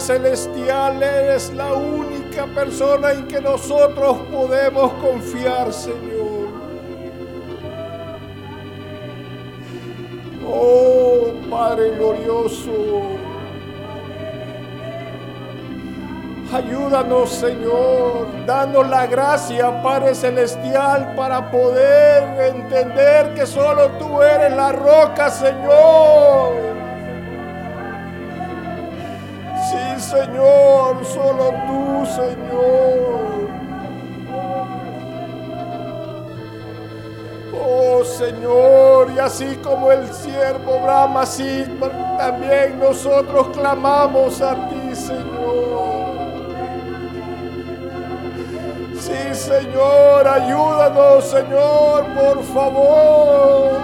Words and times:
Celestial, 0.00 1.02
eres 1.02 1.52
la 1.54 1.72
única 1.74 2.46
persona 2.46 3.12
en 3.12 3.26
que 3.26 3.40
nosotros 3.40 4.18
podemos 4.30 4.92
confiar, 4.94 5.72
Señor. 5.72 6.48
Oh, 10.46 11.32
Padre 11.50 11.90
glorioso. 11.90 13.18
Ayúdanos, 16.50 17.30
Señor, 17.30 18.26
danos 18.46 18.88
la 18.88 19.06
gracia, 19.06 19.82
Padre 19.82 20.14
Celestial, 20.14 21.14
para 21.14 21.50
poder 21.50 22.54
entender 22.54 23.34
que 23.34 23.46
solo 23.46 23.88
tú 23.98 24.22
eres 24.22 24.56
la 24.56 24.72
roca, 24.72 25.28
Señor. 25.28 26.67
Señor, 30.08 31.04
solo 31.04 31.52
tú, 31.66 32.06
Señor. 32.06 33.50
Oh 37.52 38.02
Señor, 38.04 39.10
y 39.14 39.18
así 39.18 39.56
como 39.56 39.92
el 39.92 40.10
siervo 40.10 40.80
brama, 40.80 41.22
así 41.22 41.66
también 42.16 42.78
nosotros 42.80 43.48
clamamos 43.48 44.40
a 44.40 44.54
ti, 44.70 44.96
Señor. 44.96 45.28
Sí, 48.98 49.34
Señor, 49.34 50.26
ayúdanos, 50.26 51.24
Señor, 51.24 52.06
por 52.14 52.42
favor. 52.44 53.78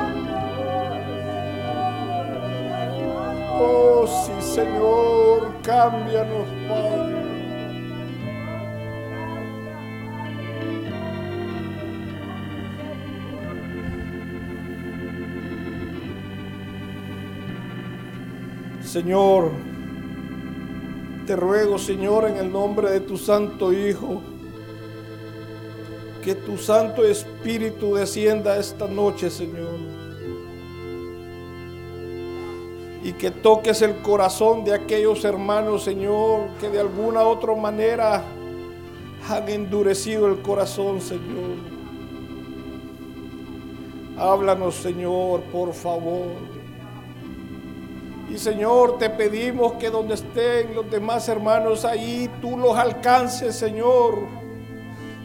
Oh, 3.60 4.06
sí, 4.06 4.32
Señor, 4.40 5.53
cámbianos, 5.64 6.46
Padre. 6.68 7.24
Señor, 18.82 19.50
te 21.26 21.34
ruego, 21.34 21.78
Señor, 21.78 22.28
en 22.28 22.36
el 22.36 22.52
nombre 22.52 22.90
de 22.90 23.00
tu 23.00 23.16
Santo 23.16 23.72
Hijo, 23.72 24.22
que 26.22 26.34
tu 26.34 26.58
Santo 26.58 27.04
Espíritu 27.04 27.94
descienda 27.94 28.56
esta 28.56 28.86
noche, 28.86 29.30
Señor 29.30 29.93
y 33.04 33.12
que 33.12 33.30
toques 33.30 33.82
el 33.82 33.96
corazón 33.96 34.64
de 34.64 34.72
aquellos 34.72 35.26
hermanos, 35.26 35.84
Señor, 35.84 36.48
que 36.58 36.70
de 36.70 36.80
alguna 36.80 37.22
otra 37.24 37.54
manera 37.54 38.24
han 39.28 39.48
endurecido 39.50 40.26
el 40.26 40.40
corazón, 40.40 41.02
Señor. 41.02 41.58
Háblanos, 44.16 44.76
Señor, 44.76 45.42
por 45.52 45.74
favor. 45.74 46.28
Y 48.30 48.38
Señor, 48.38 48.96
te 48.96 49.10
pedimos 49.10 49.74
que 49.74 49.90
donde 49.90 50.14
estén 50.14 50.74
los 50.74 50.90
demás 50.90 51.28
hermanos 51.28 51.84
ahí, 51.84 52.30
tú 52.40 52.56
los 52.56 52.74
alcances, 52.74 53.54
Señor. 53.54 54.20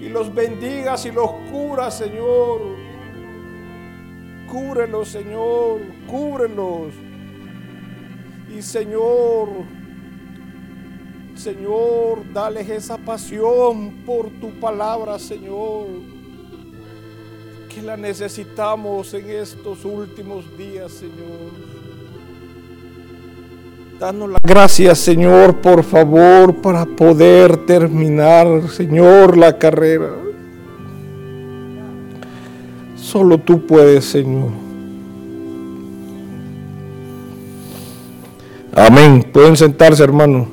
Y 0.01 0.09
los 0.09 0.33
bendigas 0.33 1.05
y 1.05 1.11
los 1.11 1.31
curas, 1.49 1.97
Señor. 1.97 2.59
Cúbrelos, 4.51 5.07
Señor. 5.07 5.79
Cúbrelos. 6.05 7.08
Y 8.57 8.61
Señor, 8.61 9.49
Señor, 11.35 12.23
dales 12.33 12.67
esa 12.69 12.97
pasión 12.97 14.03
por 14.05 14.29
tu 14.41 14.49
palabra, 14.59 15.19
Señor, 15.19 15.85
que 17.73 17.81
la 17.81 17.95
necesitamos 17.95 19.13
en 19.13 19.29
estos 19.29 19.85
últimos 19.85 20.45
días, 20.57 20.91
Señor. 20.91 21.51
Danos 23.99 24.29
la 24.31 24.39
gracia, 24.41 24.95
Señor, 24.95 25.61
por 25.61 25.83
favor, 25.83 26.55
para 26.55 26.85
poder 26.85 27.65
terminar, 27.65 28.69
Señor, 28.69 29.37
la 29.37 29.57
carrera. 29.57 30.09
Solo 32.95 33.37
tú 33.37 33.65
puedes, 33.65 34.05
Señor. 34.05 34.68
Amén. 38.79 39.29
Pueden 39.33 39.57
sentarse, 39.57 40.01
hermano. 40.01 40.47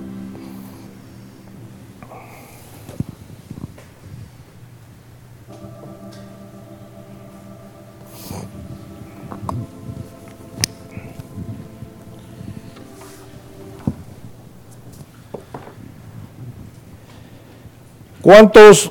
¿Cuántos 18.21 18.91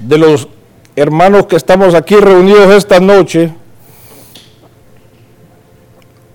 de 0.00 0.18
los 0.18 0.48
hermanos 0.96 1.46
que 1.46 1.56
estamos 1.56 1.94
aquí 1.94 2.16
reunidos 2.16 2.74
esta 2.74 3.00
noche 3.00 3.54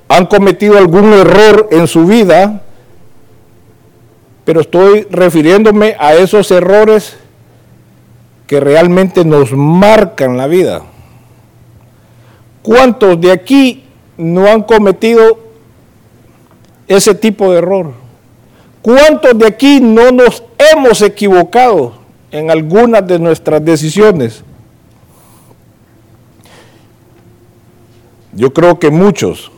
han 0.10 0.26
cometido 0.26 0.78
algún 0.78 1.14
error 1.14 1.70
en 1.72 1.88
su 1.88 2.06
vida, 2.06 2.64
pero 4.44 4.62
estoy 4.62 5.08
refiriéndome 5.12 5.96
a 6.00 6.16
esos 6.16 6.50
errores 6.50 7.16
que 8.48 8.60
realmente 8.60 9.24
nos 9.24 9.54
marcan 9.54 10.36
la 10.36 10.48
vida. 10.48 10.82
¿Cuántos 12.64 13.22
de 13.22 13.32
aquí 13.32 13.84
no 14.18 14.48
han 14.48 14.64
cometido 14.64 15.40
ese 16.88 17.14
tipo 17.14 17.52
de 17.52 17.60
error? 17.60 17.94
¿Cuántos 18.82 19.38
de 19.38 19.46
aquí 19.46 19.80
no 19.80 20.12
nos 20.12 20.44
hemos 20.74 21.04
equivocado 21.04 21.94
en 22.32 22.50
algunas 22.50 23.06
de 23.06 23.20
nuestras 23.20 23.64
decisiones? 23.64 24.44
Yo 28.34 28.52
creo 28.52 28.80
que 28.80 28.90
muchos 28.90 29.52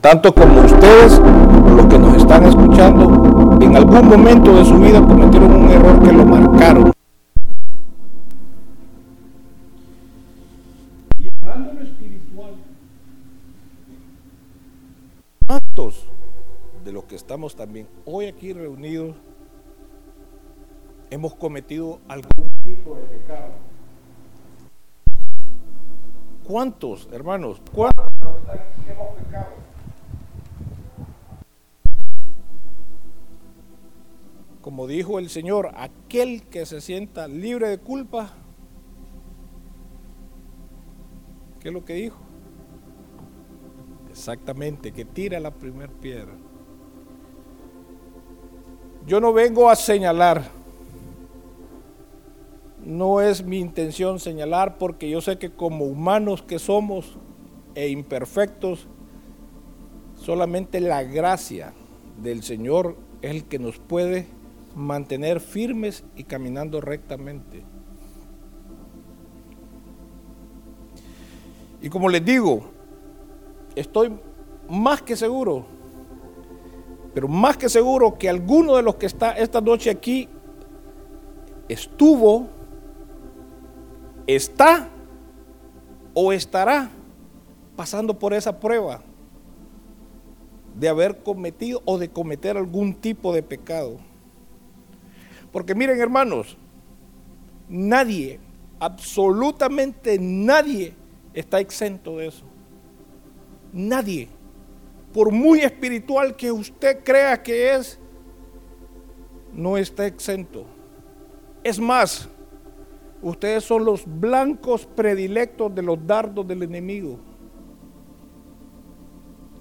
tanto 0.00 0.32
como 0.32 0.60
ustedes, 0.60 1.18
los 1.18 1.86
que 1.86 1.98
nos 1.98 2.16
están 2.16 2.44
escuchando, 2.46 3.58
en 3.60 3.76
algún 3.76 4.08
momento 4.08 4.56
de 4.56 4.64
su 4.64 4.78
vida 4.78 5.00
cometieron 5.00 5.52
un 5.52 5.70
error 5.70 6.02
que 6.02 6.12
lo 6.12 6.24
marcaron. 6.24 6.92
Y 11.18 11.28
hablando 11.42 11.72
lo 11.72 11.82
espiritual, 11.82 12.54
¿cuántos 15.46 16.08
de 16.84 16.92
los 16.92 17.04
que 17.04 17.16
estamos 17.16 17.56
también 17.56 17.88
hoy 18.04 18.26
aquí 18.26 18.52
reunidos 18.52 19.16
hemos 21.10 21.34
cometido 21.34 21.98
algún 22.08 22.48
tipo 22.62 22.94
de 22.94 23.02
pecado? 23.02 23.48
¿Cuántos, 26.46 27.08
hermanos? 27.12 27.60
¿Cuántos 27.74 28.06
hemos 28.88 29.08
pecado? 29.18 29.68
Como 34.68 34.86
dijo 34.86 35.18
el 35.18 35.30
Señor, 35.30 35.70
aquel 35.76 36.42
que 36.42 36.66
se 36.66 36.82
sienta 36.82 37.26
libre 37.26 37.70
de 37.70 37.78
culpa, 37.78 38.34
¿qué 41.58 41.68
es 41.68 41.74
lo 41.74 41.86
que 41.86 41.94
dijo? 41.94 42.18
Exactamente, 44.10 44.92
que 44.92 45.06
tira 45.06 45.40
la 45.40 45.52
primera 45.52 45.90
piedra. 45.90 46.34
Yo 49.06 49.22
no 49.22 49.32
vengo 49.32 49.70
a 49.70 49.74
señalar, 49.74 50.44
no 52.84 53.22
es 53.22 53.42
mi 53.42 53.60
intención 53.60 54.20
señalar 54.20 54.76
porque 54.76 55.08
yo 55.08 55.22
sé 55.22 55.38
que 55.38 55.50
como 55.50 55.86
humanos 55.86 56.42
que 56.42 56.58
somos 56.58 57.16
e 57.74 57.88
imperfectos, 57.88 58.86
solamente 60.14 60.78
la 60.80 61.04
gracia 61.04 61.72
del 62.22 62.42
Señor 62.42 62.96
es 63.22 63.30
el 63.30 63.44
que 63.44 63.58
nos 63.58 63.78
puede 63.78 64.36
mantener 64.74 65.40
firmes 65.40 66.04
y 66.16 66.24
caminando 66.24 66.80
rectamente. 66.80 67.64
Y 71.80 71.88
como 71.88 72.08
les 72.08 72.24
digo, 72.24 72.64
estoy 73.74 74.12
más 74.68 75.02
que 75.02 75.16
seguro, 75.16 75.66
pero 77.14 77.28
más 77.28 77.56
que 77.56 77.68
seguro 77.68 78.18
que 78.18 78.28
alguno 78.28 78.76
de 78.76 78.82
los 78.82 78.96
que 78.96 79.06
está 79.06 79.32
esta 79.32 79.60
noche 79.60 79.90
aquí 79.90 80.28
estuvo, 81.68 82.48
está 84.26 84.88
o 86.14 86.32
estará 86.32 86.90
pasando 87.76 88.18
por 88.18 88.34
esa 88.34 88.58
prueba 88.58 89.00
de 90.74 90.88
haber 90.88 91.22
cometido 91.22 91.82
o 91.84 91.98
de 91.98 92.08
cometer 92.08 92.56
algún 92.56 92.94
tipo 92.94 93.32
de 93.32 93.42
pecado. 93.42 93.98
Porque 95.52 95.74
miren 95.74 96.00
hermanos, 96.00 96.56
nadie, 97.68 98.38
absolutamente 98.78 100.18
nadie 100.18 100.94
está 101.32 101.60
exento 101.60 102.18
de 102.18 102.28
eso. 102.28 102.44
Nadie. 103.72 104.28
Por 105.12 105.32
muy 105.32 105.60
espiritual 105.60 106.36
que 106.36 106.52
usted 106.52 107.02
crea 107.02 107.42
que 107.42 107.74
es, 107.74 107.98
no 109.52 109.76
está 109.76 110.06
exento. 110.06 110.66
Es 111.64 111.80
más, 111.80 112.28
ustedes 113.22 113.64
son 113.64 113.84
los 113.84 114.04
blancos 114.06 114.86
predilectos 114.86 115.74
de 115.74 115.82
los 115.82 116.06
dardos 116.06 116.46
del 116.46 116.62
enemigo. 116.62 117.18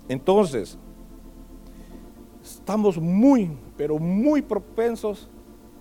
Entonces, 0.10 0.78
estamos 2.44 2.98
muy, 2.98 3.52
pero 3.76 3.98
muy 3.98 4.42
propensos 4.42 5.30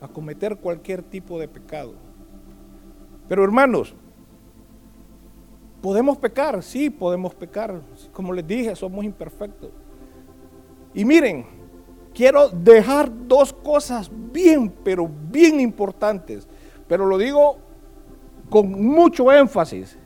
a 0.00 0.08
cometer 0.08 0.56
cualquier 0.56 1.02
tipo 1.02 1.38
de 1.38 1.48
pecado. 1.48 1.94
Pero 3.28 3.44
hermanos, 3.44 3.94
podemos 5.81 6.19
pecar, 6.19 6.62
sí, 6.62 6.90
podemos 6.90 7.34
pecar. 7.34 7.81
Como 8.12 8.32
les 8.32 8.46
dije, 8.46 8.75
somos 8.76 9.04
imperfectos. 9.04 9.70
Y 10.94 11.04
miren, 11.04 11.46
quiero 12.14 12.48
dejar 12.48 13.10
dos 13.26 13.52
cosas 13.52 14.10
bien, 14.32 14.72
pero 14.82 15.08
bien 15.31 15.60
importantes. 15.60 16.48
Pero 16.88 17.06
lo 17.06 17.19
digo 17.19 17.58
con 18.48 18.70
mucho 18.70 19.32
énfasis. 19.32 19.98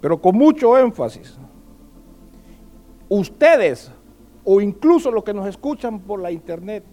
Pero 0.00 0.20
con 0.20 0.36
mucho 0.36 0.76
énfasis. 0.78 1.38
Ustedes, 3.08 3.92
o 4.44 4.60
incluso 4.60 5.10
los 5.10 5.22
que 5.22 5.34
nos 5.34 5.46
escuchan 5.46 6.00
por 6.00 6.20
la 6.20 6.32
internet, 6.32 6.84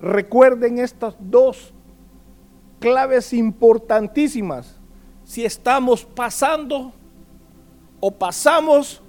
recuerden 0.00 0.78
estas 0.78 1.14
dos 1.18 1.72
claves 2.78 3.32
importantísimas. 3.32 4.80
Si 5.24 5.44
estamos 5.44 6.04
pasando 6.04 6.92
o 8.00 8.10
pasamos 8.10 9.02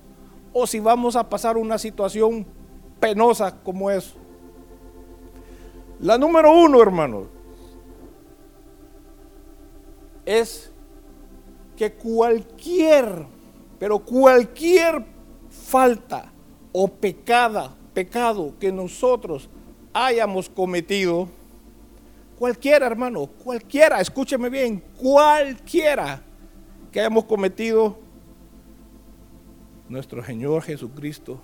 o 0.53 0.65
si 0.65 0.79
vamos 0.79 1.15
a 1.15 1.29
pasar 1.29 1.57
una 1.57 1.77
situación 1.77 2.45
penosa 2.99 3.55
como 3.63 3.91
es. 3.91 4.13
La 5.99 6.17
número 6.17 6.51
uno, 6.51 6.81
hermanos, 6.81 7.27
es 10.25 10.71
que 11.75 11.93
cualquier, 11.93 13.25
pero 13.79 13.99
cualquier 13.99 15.05
falta 15.49 16.31
o 16.71 16.87
pecada, 16.87 17.75
pecado 17.93 18.53
que 18.59 18.71
nosotros 18.71 19.49
hayamos 20.05 20.49
cometido, 20.49 21.27
cualquiera 22.37 22.85
hermano, 22.85 23.25
cualquiera, 23.25 23.99
escúcheme 23.99 24.49
bien, 24.49 24.83
cualquiera 24.97 26.21
que 26.91 26.99
hayamos 26.99 27.25
cometido, 27.25 27.97
nuestro 29.89 30.23
Señor 30.23 30.61
Jesucristo 30.63 31.39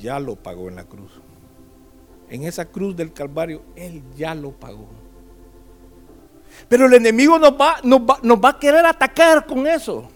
ya 0.00 0.18
lo 0.18 0.36
pagó 0.36 0.68
en 0.68 0.76
la 0.76 0.84
cruz. 0.84 1.12
En 2.30 2.44
esa 2.44 2.64
cruz 2.64 2.96
del 2.96 3.12
Calvario, 3.12 3.62
Él 3.76 4.02
ya 4.16 4.34
lo 4.34 4.52
pagó. 4.52 4.88
Pero 6.68 6.86
el 6.86 6.94
enemigo 6.94 7.38
nos 7.38 7.52
va, 7.52 7.76
nos 7.82 8.00
va, 8.00 8.18
nos 8.22 8.38
va 8.38 8.50
a 8.50 8.58
querer 8.58 8.86
atacar 8.86 9.44
con 9.44 9.66
eso. 9.66 10.08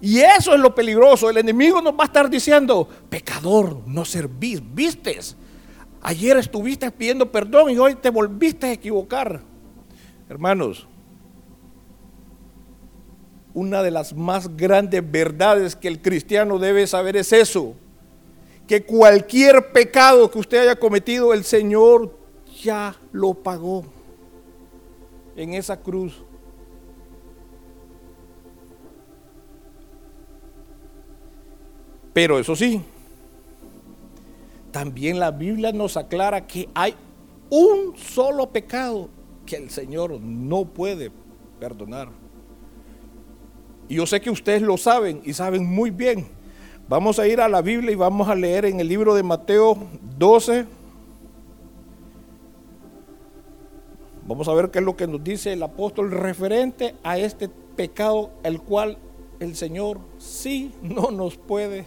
Y 0.00 0.20
eso 0.20 0.54
es 0.54 0.60
lo 0.60 0.74
peligroso. 0.74 1.28
El 1.28 1.38
enemigo 1.38 1.82
nos 1.82 1.94
va 1.94 2.04
a 2.04 2.06
estar 2.06 2.30
diciendo, 2.30 2.88
pecador, 3.08 3.82
no 3.86 4.04
servís, 4.04 4.62
vistes. 4.74 5.36
Ayer 6.02 6.36
estuviste 6.38 6.90
pidiendo 6.90 7.30
perdón 7.30 7.70
y 7.70 7.78
hoy 7.78 7.94
te 7.94 8.10
volviste 8.10 8.66
a 8.66 8.72
equivocar. 8.72 9.42
Hermanos, 10.28 10.86
una 13.52 13.82
de 13.82 13.90
las 13.90 14.14
más 14.14 14.56
grandes 14.56 15.08
verdades 15.10 15.76
que 15.76 15.88
el 15.88 16.00
cristiano 16.00 16.58
debe 16.58 16.86
saber 16.86 17.16
es 17.16 17.32
eso, 17.32 17.74
que 18.66 18.82
cualquier 18.84 19.72
pecado 19.72 20.30
que 20.30 20.38
usted 20.38 20.58
haya 20.58 20.76
cometido, 20.76 21.34
el 21.34 21.44
Señor 21.44 22.16
ya 22.62 22.94
lo 23.12 23.34
pagó 23.34 23.84
en 25.36 25.54
esa 25.54 25.80
cruz. 25.80 26.22
Pero 32.12 32.38
eso 32.38 32.56
sí, 32.56 32.82
también 34.70 35.18
la 35.18 35.30
Biblia 35.30 35.72
nos 35.72 35.96
aclara 35.96 36.46
que 36.46 36.68
hay 36.74 36.94
un 37.50 37.96
solo 37.96 38.50
pecado 38.50 39.08
que 39.44 39.56
el 39.56 39.70
Señor 39.70 40.20
no 40.20 40.64
puede 40.64 41.10
perdonar. 41.58 42.08
Y 43.88 43.96
yo 43.96 44.06
sé 44.06 44.20
que 44.20 44.30
ustedes 44.30 44.62
lo 44.62 44.76
saben 44.76 45.20
y 45.24 45.32
saben 45.32 45.66
muy 45.66 45.90
bien. 45.90 46.28
Vamos 46.88 47.18
a 47.18 47.26
ir 47.26 47.40
a 47.40 47.48
la 47.48 47.60
Biblia 47.60 47.92
y 47.92 47.96
vamos 47.96 48.28
a 48.28 48.34
leer 48.34 48.64
en 48.64 48.80
el 48.80 48.88
libro 48.88 49.14
de 49.14 49.22
Mateo 49.22 49.76
12. 50.18 50.66
Vamos 54.26 54.46
a 54.46 54.54
ver 54.54 54.70
qué 54.70 54.78
es 54.78 54.84
lo 54.84 54.96
que 54.96 55.08
nos 55.08 55.22
dice 55.24 55.52
el 55.52 55.62
apóstol 55.62 56.12
referente 56.12 56.94
a 57.02 57.18
este 57.18 57.48
pecado, 57.48 58.30
el 58.44 58.60
cual 58.60 58.98
el 59.40 59.56
Señor 59.56 59.98
sí 60.18 60.72
no 60.82 61.10
nos 61.10 61.36
puede 61.36 61.84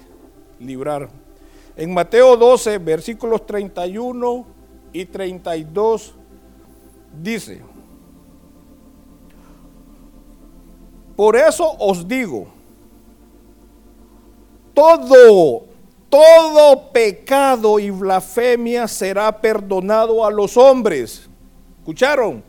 librar. 0.59 1.22
En 1.75 1.93
Mateo 1.93 2.37
12, 2.37 2.77
versículos 2.77 3.45
31 3.45 4.45
y 4.91 5.05
32, 5.05 6.13
dice, 7.21 7.61
por 11.15 11.35
eso 11.35 11.75
os 11.79 12.07
digo, 12.07 12.47
todo, 14.73 15.65
todo 16.09 16.91
pecado 16.91 17.79
y 17.79 17.89
blasfemia 17.89 18.87
será 18.87 19.41
perdonado 19.41 20.25
a 20.25 20.31
los 20.31 20.57
hombres. 20.57 21.29
¿Escucharon? 21.79 22.43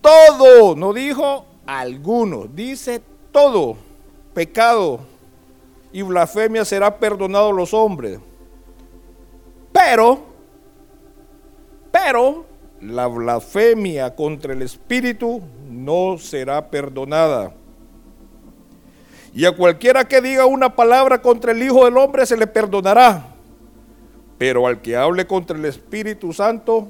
Todo, 0.00 0.76
no 0.76 0.92
dijo 0.92 1.44
algunos, 1.66 2.54
dice 2.54 3.02
todo 3.32 3.76
pecado 4.32 5.00
y 5.92 6.02
blasfemia 6.02 6.64
será 6.64 6.98
perdonado 6.98 7.48
a 7.48 7.52
los 7.52 7.74
hombres. 7.74 8.20
Pero, 9.78 10.18
pero, 11.92 12.44
la 12.80 13.06
blasfemia 13.06 14.12
contra 14.12 14.52
el 14.52 14.62
Espíritu 14.62 15.40
no 15.70 16.18
será 16.18 16.68
perdonada. 16.68 17.52
Y 19.32 19.44
a 19.44 19.52
cualquiera 19.52 20.04
que 20.06 20.20
diga 20.20 20.46
una 20.46 20.74
palabra 20.74 21.22
contra 21.22 21.52
el 21.52 21.62
Hijo 21.62 21.84
del 21.84 21.96
Hombre 21.96 22.26
se 22.26 22.36
le 22.36 22.48
perdonará. 22.48 23.24
Pero 24.36 24.66
al 24.66 24.82
que 24.82 24.96
hable 24.96 25.26
contra 25.28 25.56
el 25.56 25.64
Espíritu 25.64 26.32
Santo, 26.32 26.88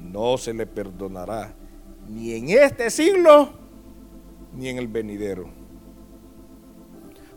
no 0.00 0.38
se 0.38 0.54
le 0.54 0.66
perdonará. 0.66 1.52
Ni 2.08 2.32
en 2.32 2.48
este 2.48 2.88
siglo, 2.88 3.50
ni 4.54 4.68
en 4.68 4.78
el 4.78 4.88
venidero. 4.88 5.57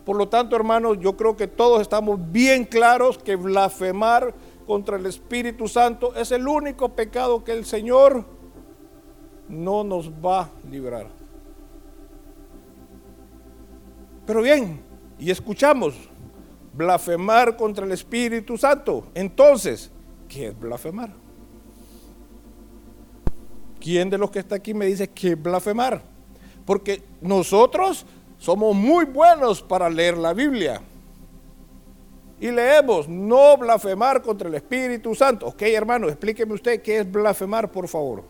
Por 0.06 0.18
lo 0.18 0.28
tanto, 0.28 0.56
hermanos, 0.56 0.98
yo 1.00 1.16
creo 1.16 1.38
que 1.38 1.48
todos 1.48 1.82
estamos 1.82 2.20
bien 2.32 2.66
claros 2.66 3.18
que 3.18 3.36
blasfemar 3.36 4.34
contra 4.66 4.98
el 4.98 5.06
Espíritu 5.06 5.68
Santo 5.68 6.16
es 6.16 6.32
el 6.32 6.48
único 6.48 6.90
pecado 6.90 7.44
que 7.44 7.52
el 7.52 7.66
Señor 7.66 8.26
no 9.48 9.84
nos 9.84 10.10
va 10.10 10.42
a 10.42 10.50
librar. 10.70 11.08
Pero 14.26 14.42
bien, 14.42 14.82
y 15.20 15.30
escuchamos, 15.30 15.94
blasfemar 16.74 17.58
contra 17.58 17.86
el 17.86 17.92
Espíritu 17.92 18.58
Santo. 18.58 19.08
Entonces, 19.14 19.92
¿qué 20.28 20.48
es 20.48 20.60
blasfemar? 20.60 21.12
¿Quién 23.80 24.10
de 24.10 24.18
los 24.18 24.32
que 24.32 24.40
está 24.40 24.56
aquí 24.56 24.74
me 24.74 24.86
dice 24.86 25.10
que 25.10 25.32
es 25.32 25.42
blasfemar? 25.42 26.02
Porque 26.66 27.04
nosotros 27.20 28.06
somos 28.42 28.76
muy 28.76 29.06
buenos 29.06 29.62
para 29.62 29.88
leer 29.88 30.18
la 30.18 30.34
Biblia. 30.34 30.82
Y 32.40 32.50
leemos, 32.50 33.08
no 33.08 33.56
blasfemar 33.56 34.24
contra 34.24 34.50
el 34.50 34.56
Espíritu 34.56 35.14
Santo. 35.14 35.46
Ok, 35.46 35.62
hermano, 35.62 36.08
explíqueme 36.10 36.56
usted 36.56 36.82
qué 36.82 36.98
es 36.98 37.12
blasfemar, 37.12 37.72
por 37.72 37.88
favor. 37.88 38.24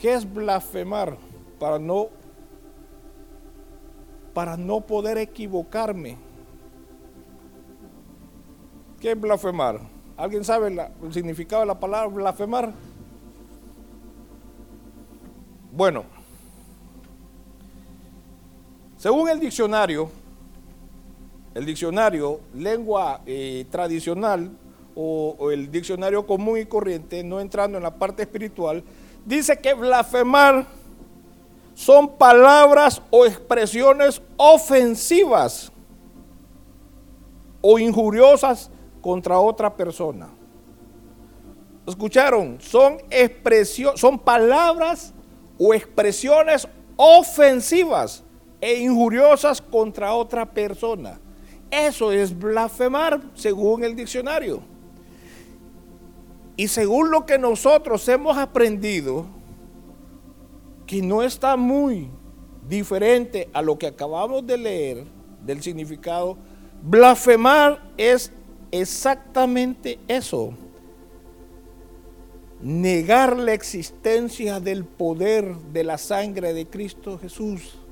¿Qué 0.00 0.14
es 0.14 0.34
blasfemar? 0.34 1.16
Para 1.60 1.78
no, 1.78 2.08
para 4.34 4.56
no 4.56 4.80
poder 4.80 5.16
equivocarme. 5.18 6.18
¿Qué 8.98 9.12
es 9.12 9.20
blasfemar? 9.20 9.78
¿Alguien 10.16 10.42
sabe 10.42 10.76
el 11.04 11.14
significado 11.14 11.62
de 11.62 11.68
la 11.68 11.78
palabra 11.78 12.08
blasfemar? 12.08 12.72
Bueno, 15.70 16.04
según 19.04 19.28
el 19.28 19.38
diccionario, 19.38 20.08
el 21.52 21.66
diccionario 21.66 22.40
lengua 22.54 23.20
eh, 23.26 23.66
tradicional 23.70 24.50
o, 24.94 25.36
o 25.38 25.50
el 25.50 25.70
diccionario 25.70 26.26
común 26.26 26.60
y 26.60 26.64
corriente, 26.64 27.22
no 27.22 27.38
entrando 27.38 27.76
en 27.76 27.84
la 27.84 27.94
parte 27.94 28.22
espiritual, 28.22 28.82
dice 29.26 29.58
que 29.58 29.74
blasfemar 29.74 30.64
son 31.74 32.16
palabras 32.16 33.02
o 33.10 33.26
expresiones 33.26 34.22
ofensivas 34.38 35.70
o 37.60 37.78
injuriosas 37.78 38.70
contra 39.02 39.38
otra 39.38 39.76
persona. 39.76 40.30
¿Escucharon? 41.86 42.58
Son 42.58 42.96
expresiones, 43.10 44.00
son 44.00 44.18
palabras 44.18 45.12
o 45.58 45.74
expresiones 45.74 46.66
ofensivas 46.96 48.24
e 48.64 48.80
injuriosas 48.80 49.60
contra 49.60 50.14
otra 50.14 50.46
persona. 50.46 51.20
Eso 51.70 52.10
es 52.10 52.36
blasfemar 52.36 53.20
según 53.34 53.84
el 53.84 53.94
diccionario. 53.94 54.62
Y 56.56 56.68
según 56.68 57.10
lo 57.10 57.26
que 57.26 57.36
nosotros 57.36 58.08
hemos 58.08 58.38
aprendido, 58.38 59.26
que 60.86 61.02
no 61.02 61.22
está 61.22 61.58
muy 61.58 62.08
diferente 62.66 63.50
a 63.52 63.60
lo 63.60 63.78
que 63.78 63.86
acabamos 63.86 64.46
de 64.46 64.56
leer 64.56 65.04
del 65.44 65.62
significado, 65.62 66.38
blasfemar 66.82 67.82
es 67.98 68.32
exactamente 68.70 69.98
eso. 70.08 70.54
Negar 72.62 73.36
la 73.36 73.52
existencia 73.52 74.58
del 74.58 74.86
poder 74.86 75.54
de 75.54 75.84
la 75.84 75.98
sangre 75.98 76.54
de 76.54 76.66
Cristo 76.66 77.18
Jesús. 77.18 77.83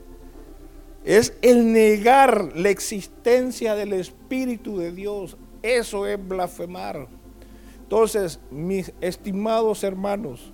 Es 1.04 1.37
el 1.42 1.73
negar 1.73 2.56
la 2.56 2.68
existencia 2.68 3.75
del 3.75 3.92
Espíritu 3.92 4.78
de 4.78 4.92
Dios. 4.92 5.37
Eso 5.62 6.06
es 6.06 6.18
blasfemar. 6.28 7.09
Entonces, 7.82 8.40
mis 8.50 8.92
estimados 9.00 9.82
hermanos, 9.85 10.52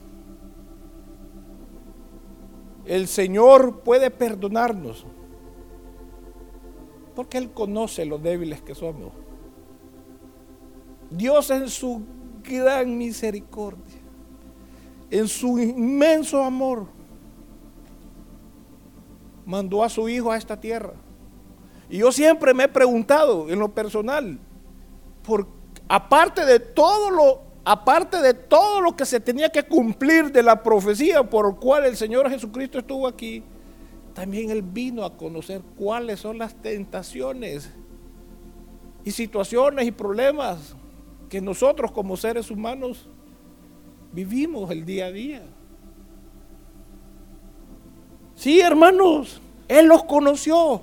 el 2.86 3.06
Señor 3.06 3.80
puede 3.80 4.10
perdonarnos 4.10 5.06
porque 7.14 7.36
Él 7.36 7.50
conoce 7.50 8.04
los 8.04 8.22
débiles 8.22 8.62
que 8.62 8.74
somos. 8.74 9.12
Dios 11.10 11.50
en 11.50 11.68
su 11.68 12.02
gran 12.42 12.96
misericordia, 12.96 14.00
en 15.10 15.26
su 15.26 15.58
inmenso 15.58 16.42
amor, 16.42 16.86
mandó 19.48 19.82
a 19.82 19.88
su 19.88 20.08
Hijo 20.10 20.30
a 20.30 20.36
esta 20.36 20.60
tierra. 20.60 20.92
Y 21.88 21.98
yo 21.98 22.12
siempre 22.12 22.52
me 22.52 22.64
he 22.64 22.68
preguntado 22.68 23.48
en 23.48 23.58
lo 23.58 23.70
personal, 23.70 24.38
aparte 25.88 26.44
de 26.44 26.60
todo 26.60 27.10
lo 27.10 27.48
aparte 27.64 28.22
de 28.22 28.32
todo 28.32 28.80
lo 28.80 28.96
que 28.96 29.04
se 29.04 29.20
tenía 29.20 29.50
que 29.50 29.62
cumplir 29.62 30.32
de 30.32 30.42
la 30.42 30.62
profecía 30.62 31.22
por 31.22 31.58
cual 31.58 31.84
el 31.84 31.98
Señor 31.98 32.30
Jesucristo 32.30 32.78
estuvo 32.78 33.06
aquí, 33.06 33.42
también 34.14 34.48
Él 34.48 34.62
vino 34.62 35.04
a 35.04 35.14
conocer 35.18 35.60
cuáles 35.76 36.20
son 36.20 36.38
las 36.38 36.54
tentaciones 36.54 37.70
y 39.04 39.10
situaciones 39.10 39.86
y 39.86 39.92
problemas 39.92 40.74
que 41.28 41.42
nosotros 41.42 41.92
como 41.92 42.16
seres 42.16 42.50
humanos 42.50 43.06
vivimos 44.12 44.70
el 44.70 44.86
día 44.86 45.06
a 45.06 45.12
día. 45.12 45.42
Sí, 48.38 48.60
hermanos, 48.60 49.40
Él 49.66 49.86
los 49.86 50.04
conoció 50.04 50.80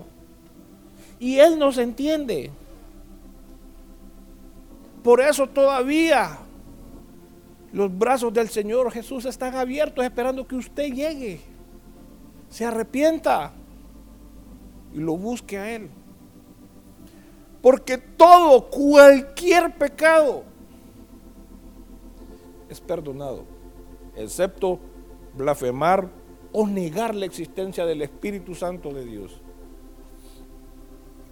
y 1.21 1.37
Él 1.37 1.57
nos 1.57 1.77
entiende. 1.77 2.51
Por 5.01 5.21
eso 5.21 5.47
todavía 5.47 6.37
los 7.71 7.97
brazos 7.97 8.33
del 8.33 8.49
Señor 8.49 8.91
Jesús 8.91 9.23
están 9.23 9.55
abiertos 9.55 10.03
esperando 10.03 10.45
que 10.45 10.57
usted 10.57 10.91
llegue, 10.91 11.39
se 12.49 12.65
arrepienta 12.65 13.53
y 14.93 14.99
lo 14.99 15.15
busque 15.15 15.57
a 15.57 15.75
Él. 15.77 15.89
Porque 17.61 17.97
todo, 17.97 18.69
cualquier 18.69 19.73
pecado 19.77 20.43
es 22.67 22.81
perdonado, 22.81 23.45
excepto 24.17 24.77
blasfemar 25.37 26.24
o 26.57 26.65
negar 26.65 27.13
la 27.13 27.25
existencia 27.25 27.85
del 27.85 28.01
Espíritu 28.01 28.55
Santo 28.55 28.93
de 28.93 29.03
Dios. 29.03 29.41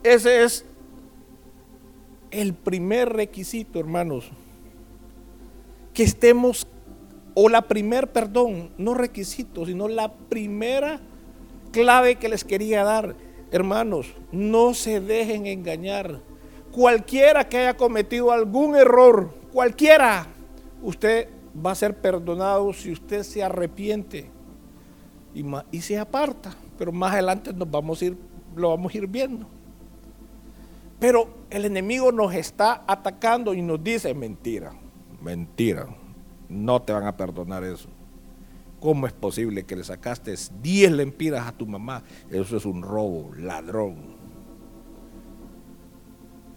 Ese 0.03 0.43
es 0.43 0.65
el 2.29 2.53
primer 2.53 3.07
requisito, 3.07 3.79
hermanos, 3.79 4.29
que 5.93 6.03
estemos, 6.03 6.67
o 7.35 7.47
la 7.47 7.61
primer, 7.61 8.11
perdón, 8.11 8.71
no 8.77 8.95
requisito, 8.95 9.65
sino 9.65 9.87
la 9.87 10.11
primera 10.11 10.99
clave 11.71 12.15
que 12.15 12.27
les 12.27 12.43
quería 12.43 12.83
dar. 12.83 13.15
Hermanos, 13.49 14.13
no 14.33 14.73
se 14.73 14.99
dejen 14.99 15.45
engañar. 15.45 16.19
Cualquiera 16.73 17.47
que 17.47 17.59
haya 17.59 17.77
cometido 17.77 18.33
algún 18.33 18.75
error, 18.75 19.33
cualquiera, 19.53 20.27
usted 20.81 21.29
va 21.65 21.71
a 21.71 21.75
ser 21.75 21.95
perdonado 21.95 22.73
si 22.73 22.91
usted 22.91 23.23
se 23.23 23.41
arrepiente 23.41 24.32
y, 25.33 25.81
se 25.81 25.97
aparta. 25.97 26.55
Pero 26.77 26.91
más 26.91 27.13
adelante 27.13 27.53
nos 27.53 27.69
vamos 27.69 28.01
a 28.01 28.05
ir, 28.05 28.17
lo 28.55 28.69
vamos 28.69 28.93
a 28.93 28.97
ir 28.97 29.07
viendo. 29.07 29.47
Pero 30.99 31.45
el 31.49 31.65
enemigo 31.65 32.11
nos 32.11 32.33
está 32.33 32.83
atacando 32.87 33.53
y 33.53 33.61
nos 33.61 33.83
dice 33.83 34.13
mentira. 34.13 34.73
Mentira. 35.21 35.87
No 36.49 36.81
te 36.81 36.93
van 36.93 37.05
a 37.05 37.17
perdonar 37.17 37.63
eso. 37.63 37.89
¿Cómo 38.79 39.07
es 39.07 39.13
posible 39.13 39.63
que 39.63 39.75
le 39.75 39.83
sacaste 39.83 40.35
10 40.61 40.91
lempiras 40.91 41.47
a 41.47 41.53
tu 41.53 41.65
mamá? 41.65 42.03
Eso 42.29 42.57
es 42.57 42.65
un 42.65 42.81
robo, 42.81 43.31
ladrón. 43.35 44.15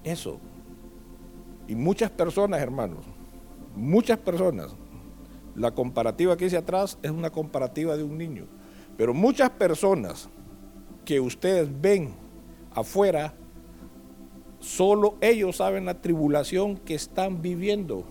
Eso. 0.02 0.40
Y 1.68 1.74
muchas 1.74 2.10
personas, 2.10 2.60
hermanos, 2.60 3.04
muchas 3.74 4.18
personas, 4.18 4.74
la 5.54 5.72
comparativa 5.72 6.36
que 6.36 6.46
hice 6.46 6.56
atrás 6.56 6.98
es 7.02 7.10
una 7.10 7.30
comparativa 7.30 7.96
de 7.96 8.02
un 8.02 8.18
niño, 8.18 8.46
pero 8.96 9.12
muchas 9.12 9.50
personas 9.50 10.28
que 11.04 11.20
ustedes 11.20 11.68
ven 11.80 12.14
afuera, 12.72 13.34
solo 14.58 15.16
ellos 15.20 15.56
saben 15.56 15.84
la 15.84 16.00
tribulación 16.00 16.76
que 16.76 16.94
están 16.94 17.42
viviendo. 17.42 18.04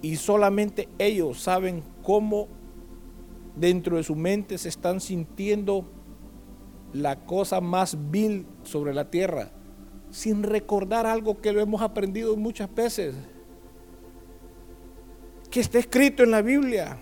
Y 0.00 0.16
solamente 0.16 0.88
ellos 0.98 1.40
saben 1.40 1.82
cómo 2.02 2.48
dentro 3.56 3.96
de 3.96 4.02
su 4.02 4.16
mente 4.16 4.58
se 4.58 4.68
están 4.68 5.00
sintiendo 5.00 5.84
la 6.92 7.24
cosa 7.24 7.60
más 7.60 7.96
vil 8.10 8.46
sobre 8.64 8.92
la 8.94 9.10
tierra, 9.10 9.50
sin 10.10 10.42
recordar 10.42 11.06
algo 11.06 11.40
que 11.40 11.52
lo 11.52 11.60
hemos 11.60 11.82
aprendido 11.82 12.36
muchas 12.36 12.72
veces, 12.74 13.14
que 15.50 15.60
está 15.60 15.78
escrito 15.78 16.22
en 16.22 16.30
la 16.30 16.42
Biblia, 16.42 16.98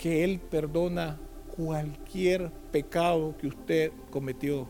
que 0.00 0.24
Él 0.24 0.40
perdona 0.40 1.18
cualquier 1.56 2.50
pecado 2.72 3.36
que 3.36 3.48
usted 3.48 3.92
cometió, 4.10 4.66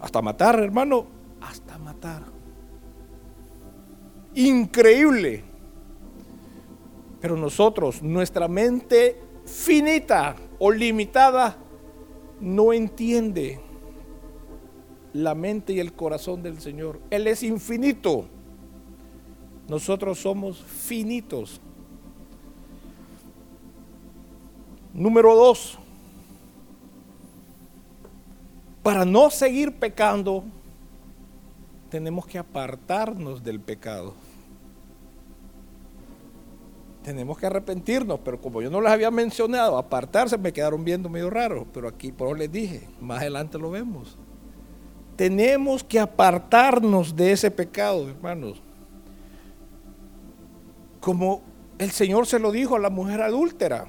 hasta 0.00 0.22
matar, 0.22 0.60
hermano, 0.60 1.06
hasta 1.40 1.78
matar. 1.78 2.22
Increíble 4.34 5.52
pero 7.22 7.36
nosotros, 7.36 8.02
nuestra 8.02 8.48
mente 8.48 9.16
finita 9.46 10.34
o 10.58 10.72
limitada, 10.72 11.56
no 12.40 12.72
entiende 12.72 13.60
la 15.12 15.32
mente 15.36 15.72
y 15.72 15.78
el 15.78 15.92
corazón 15.92 16.42
del 16.42 16.60
Señor. 16.60 16.98
Él 17.10 17.28
es 17.28 17.44
infinito. 17.44 18.26
Nosotros 19.68 20.18
somos 20.18 20.60
finitos. 20.60 21.60
Número 24.92 25.34
dos, 25.34 25.78
para 28.82 29.04
no 29.04 29.30
seguir 29.30 29.72
pecando, 29.72 30.44
tenemos 31.90 32.26
que 32.26 32.38
apartarnos 32.38 33.42
del 33.42 33.60
pecado 33.60 34.14
tenemos 37.02 37.36
que 37.36 37.46
arrepentirnos, 37.46 38.20
pero 38.24 38.40
como 38.40 38.62
yo 38.62 38.70
no 38.70 38.80
les 38.80 38.92
había 38.92 39.10
mencionado, 39.10 39.76
apartarse, 39.76 40.38
me 40.38 40.52
quedaron 40.52 40.84
viendo 40.84 41.08
medio 41.08 41.30
raro, 41.30 41.66
pero 41.72 41.88
aquí 41.88 42.12
por 42.12 42.28
eso 42.28 42.36
les 42.36 42.50
dije, 42.50 42.88
más 43.00 43.20
adelante 43.20 43.58
lo 43.58 43.70
vemos. 43.70 44.16
Tenemos 45.16 45.84
que 45.84 46.00
apartarnos 46.00 47.14
de 47.14 47.32
ese 47.32 47.50
pecado, 47.50 48.08
hermanos. 48.08 48.60
como 51.00 51.42
el 51.78 51.90
Señor 51.90 52.28
se 52.28 52.38
lo 52.38 52.52
dijo 52.52 52.76
a 52.76 52.78
la 52.78 52.90
mujer 52.90 53.20
adúltera. 53.22 53.86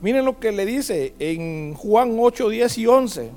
Miren 0.00 0.24
lo 0.24 0.38
que 0.38 0.50
le 0.50 0.64
dice 0.64 1.14
en 1.18 1.74
Juan 1.74 2.16
8, 2.18 2.48
10 2.48 2.78
y 2.78 2.86
11. 2.86 3.30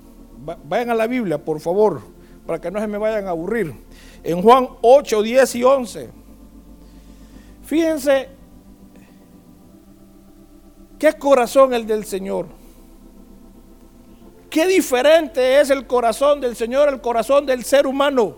Vayan 0.66 0.90
a 0.90 0.96
la 0.96 1.08
Biblia, 1.08 1.38
por 1.38 1.60
favor, 1.60 2.02
para 2.46 2.60
que 2.60 2.72
no 2.72 2.80
se 2.80 2.88
me 2.88 2.98
vayan 2.98 3.28
a 3.28 3.32
aburrir. 3.32 3.74
En 4.24 4.42
Juan 4.42 4.70
8, 4.82 5.22
10 5.22 5.56
y 5.56 5.64
11. 5.64 6.10
Fíjense 7.66 8.30
qué 10.98 11.14
corazón 11.14 11.74
el 11.74 11.86
del 11.86 12.06
Señor. 12.06 12.48
Qué 14.50 14.68
diferente 14.68 15.60
es 15.60 15.70
el 15.70 15.88
corazón 15.88 16.40
del 16.40 16.56
Señor, 16.56 16.88
el 16.88 17.02
corazón 17.02 17.46
del 17.46 17.64
ser 17.64 17.88
humano. 17.88 18.38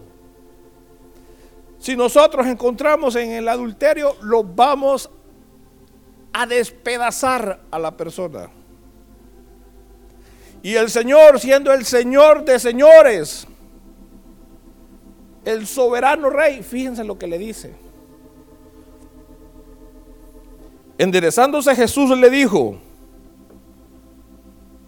Si 1.78 1.96
nosotros 1.96 2.48
encontramos 2.48 3.16
en 3.16 3.32
el 3.32 3.48
adulterio, 3.48 4.16
lo 4.22 4.44
vamos 4.44 5.10
a 6.38 6.46
despedazar 6.46 7.62
a 7.72 7.80
la 7.80 7.96
persona. 7.96 8.50
Y 10.62 10.76
el 10.76 10.90
Señor, 10.90 11.40
siendo 11.40 11.72
el 11.72 11.86
Señor 11.86 12.44
de 12.44 12.60
señores, 12.60 13.48
el 15.46 15.66
soberano 15.66 16.30
rey, 16.30 16.62
fíjense 16.62 17.06
lo 17.06 17.18
que 17.18 17.28
le 17.28 17.38
dice. 17.38 17.74
Enderezándose 20.98 21.74
Jesús 21.74 22.10
le 22.18 22.30
dijo, 22.30 22.80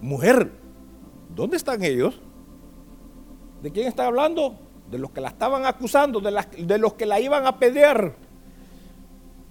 mujer, 0.01 0.51
¿dónde 1.34 1.56
están 1.56 1.82
ellos? 1.82 2.20
¿De 3.62 3.72
quién 3.72 3.88
está 3.88 4.08
hablando? 4.08 4.60
De 4.92 4.98
los 4.98 5.12
que 5.12 5.22
la 5.22 5.30
estaban 5.30 5.66
acusando, 5.66 6.20
de, 6.20 6.46
de 6.58 6.77
los 6.77 6.96
que 6.96 7.06
la 7.06 7.22
iban 7.22 7.46
a 7.46 7.58
pedir. 7.58 8.12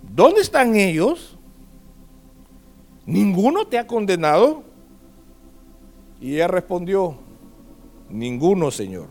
¿Dónde 0.03 0.43
están 0.43 0.77
ellos? 0.77 1.36
¿Ninguno 3.07 3.67
te 3.67 3.79
ha 3.79 3.87
condenado? 3.87 4.65
Y 6.21 6.35
ella 6.35 6.49
respondió, 6.49 7.17
ninguno, 8.11 8.71
Señor. 8.71 9.07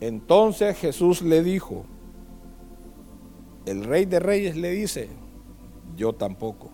Entonces 0.00 0.76
Jesús 0.78 1.22
le 1.22 1.42
dijo, 1.42 1.84
el 3.66 3.84
rey 3.84 4.06
de 4.06 4.18
reyes 4.18 4.56
le 4.56 4.70
dice, 4.70 5.08
yo 5.96 6.14
tampoco, 6.14 6.70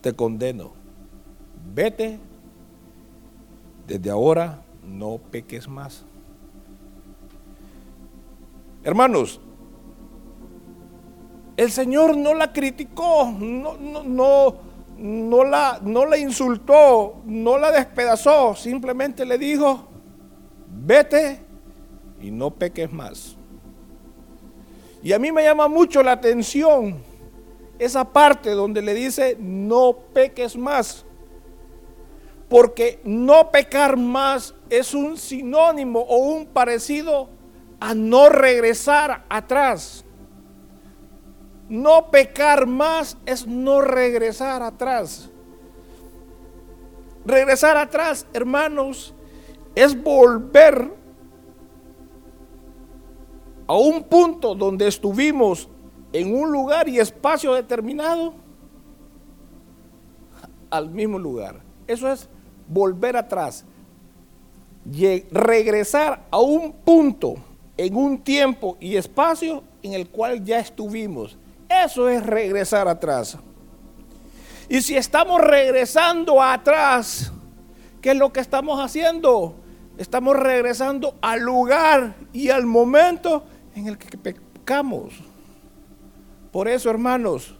te 0.00 0.12
condeno, 0.12 0.72
vete, 1.74 2.18
desde 3.86 4.10
ahora 4.10 4.62
no 4.84 5.18
peques 5.18 5.68
más. 5.68 6.04
Hermanos, 8.84 9.40
el 11.58 11.70
Señor 11.72 12.16
no 12.16 12.34
la 12.34 12.52
criticó, 12.52 13.34
no, 13.36 14.54
la, 15.44 15.80
no 15.82 16.06
la 16.06 16.16
insultó, 16.16 17.16
no 17.24 17.58
la 17.58 17.72
despedazó, 17.72 18.54
simplemente 18.54 19.26
le 19.26 19.36
dijo, 19.38 19.88
vete 20.68 21.40
y 22.22 22.30
no 22.30 22.52
peques 22.52 22.92
más. 22.92 23.36
Y 25.02 25.12
a 25.12 25.18
mí 25.18 25.32
me 25.32 25.42
llama 25.42 25.66
mucho 25.66 26.00
la 26.00 26.12
atención 26.12 27.02
esa 27.80 28.04
parte 28.04 28.50
donde 28.50 28.80
le 28.80 28.94
dice, 28.94 29.36
no 29.40 29.96
peques 30.14 30.56
más. 30.56 31.04
Porque 32.48 33.00
no 33.02 33.50
pecar 33.50 33.96
más 33.96 34.54
es 34.70 34.94
un 34.94 35.16
sinónimo 35.16 35.98
o 36.02 36.18
un 36.18 36.46
parecido 36.46 37.28
a 37.80 37.94
no 37.94 38.28
regresar 38.28 39.24
atrás. 39.28 40.04
No 41.68 42.10
pecar 42.10 42.66
más 42.66 43.16
es 43.26 43.46
no 43.46 43.80
regresar 43.80 44.62
atrás. 44.62 45.28
Regresar 47.26 47.76
atrás, 47.76 48.26
hermanos, 48.32 49.14
es 49.74 50.02
volver 50.02 50.90
a 53.66 53.76
un 53.76 54.02
punto 54.02 54.54
donde 54.54 54.88
estuvimos 54.88 55.68
en 56.12 56.34
un 56.34 56.50
lugar 56.50 56.88
y 56.88 56.98
espacio 56.98 57.52
determinado 57.52 58.32
al 60.70 60.90
mismo 60.90 61.18
lugar. 61.18 61.60
Eso 61.86 62.10
es 62.10 62.28
volver 62.66 63.16
atrás. 63.16 63.64
Regresar 65.30 66.26
a 66.30 66.38
un 66.38 66.72
punto 66.72 67.34
en 67.76 67.94
un 67.94 68.18
tiempo 68.18 68.78
y 68.80 68.96
espacio 68.96 69.62
en 69.82 69.92
el 69.92 70.08
cual 70.08 70.42
ya 70.42 70.60
estuvimos. 70.60 71.36
Eso 71.68 72.08
es 72.08 72.24
regresar 72.24 72.88
atrás. 72.88 73.36
Y 74.68 74.82
si 74.82 74.96
estamos 74.96 75.40
regresando 75.40 76.42
atrás, 76.42 77.32
¿qué 78.00 78.10
es 78.10 78.16
lo 78.16 78.32
que 78.32 78.40
estamos 78.40 78.80
haciendo? 78.80 79.54
Estamos 79.96 80.36
regresando 80.36 81.16
al 81.20 81.40
lugar 81.40 82.14
y 82.32 82.50
al 82.50 82.66
momento 82.66 83.44
en 83.74 83.88
el 83.88 83.98
que 83.98 84.16
pecamos. 84.16 85.14
Por 86.52 86.68
eso, 86.68 86.90
hermanos, 86.90 87.54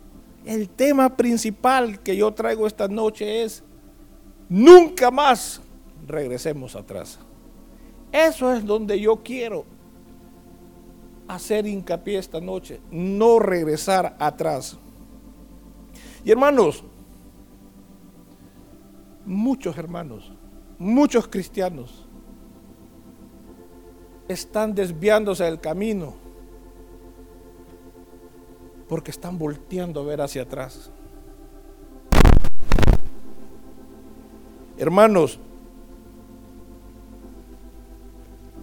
el 0.44 0.68
tema 0.68 1.16
principal 1.16 2.00
que 2.00 2.16
yo 2.16 2.32
traigo 2.32 2.66
esta 2.66 2.88
noche 2.88 3.42
es, 3.42 3.62
nunca 4.48 5.10
más 5.10 5.60
regresemos 6.06 6.74
atrás. 6.74 7.18
Eso 8.12 8.52
es 8.52 8.64
donde 8.64 8.98
yo 8.98 9.16
quiero 9.16 9.64
hacer 11.28 11.66
hincapié 11.66 12.18
esta 12.18 12.40
noche, 12.40 12.80
no 12.90 13.38
regresar 13.38 14.16
atrás. 14.18 14.78
Y 16.24 16.30
hermanos, 16.30 16.82
muchos 19.24 19.76
hermanos, 19.76 20.32
muchos 20.78 21.28
cristianos, 21.28 22.06
están 24.26 24.74
desviándose 24.74 25.44
del 25.44 25.60
camino 25.60 26.14
porque 28.88 29.10
están 29.10 29.38
volteando 29.38 30.00
a 30.00 30.04
ver 30.04 30.20
hacia 30.22 30.42
atrás. 30.42 30.90
Hermanos, 34.78 35.38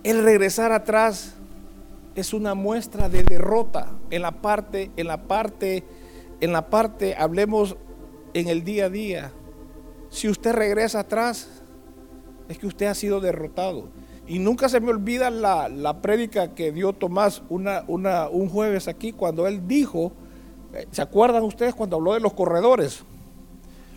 el 0.03 0.23
regresar 0.23 0.71
atrás 0.71 1.34
es 2.15 2.33
una 2.33 2.55
muestra 2.55 3.09
de 3.09 3.23
derrota 3.23 3.91
en 4.09 4.21
la 4.21 4.41
parte, 4.41 4.91
en 4.95 5.07
la 5.07 5.27
parte, 5.27 5.83
en 6.39 6.53
la 6.53 6.69
parte, 6.69 7.15
hablemos 7.17 7.75
en 8.33 8.47
el 8.47 8.63
día 8.63 8.85
a 8.85 8.89
día. 8.89 9.31
Si 10.09 10.29
usted 10.29 10.53
regresa 10.53 11.01
atrás, 11.01 11.49
es 12.47 12.57
que 12.57 12.67
usted 12.67 12.85
ha 12.85 12.95
sido 12.95 13.19
derrotado. 13.19 13.89
Y 14.27 14.39
nunca 14.39 14.69
se 14.69 14.79
me 14.79 14.89
olvida 14.89 15.29
la, 15.29 15.69
la 15.69 16.01
prédica 16.01 16.55
que 16.55 16.71
dio 16.71 16.93
Tomás 16.93 17.43
un 17.49 18.49
jueves 18.49 18.87
aquí 18.87 19.11
cuando 19.11 19.45
él 19.45 19.67
dijo, 19.67 20.13
eh, 20.73 20.87
¿se 20.91 21.01
acuerdan 21.01 21.43
ustedes 21.43 21.75
cuando 21.75 21.97
habló 21.97 22.13
de 22.13 22.21
los 22.21 22.33
corredores? 22.33 23.03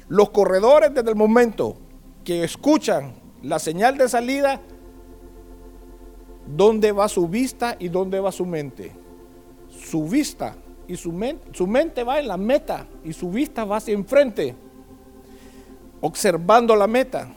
Los 0.09 0.31
corredores 0.31 0.92
desde 0.92 1.11
el 1.11 1.16
momento 1.16 1.76
que 2.24 2.44
escuchan 2.44 3.14
la 3.42 3.59
señal 3.59 3.96
de 3.96 4.09
salida, 4.09 4.61
¿dónde 6.56 6.92
va 6.92 7.08
su 7.08 7.28
vista 7.28 7.76
y 7.78 7.88
dónde 7.88 8.20
va 8.20 8.32
su 8.32 8.46
mente? 8.46 8.92
Su 9.70 10.04
vista 10.04 10.56
y 10.87 10.96
su 10.96 11.12
mente, 11.12 11.50
su 11.52 11.66
mente 11.66 12.02
va 12.02 12.18
en 12.18 12.28
la 12.28 12.37
meta 12.37 12.87
y 13.04 13.12
su 13.12 13.30
vista 13.30 13.64
va 13.64 13.76
hacia 13.76 13.94
enfrente, 13.94 14.54
observando 16.00 16.74
la 16.74 16.87
meta. 16.87 17.30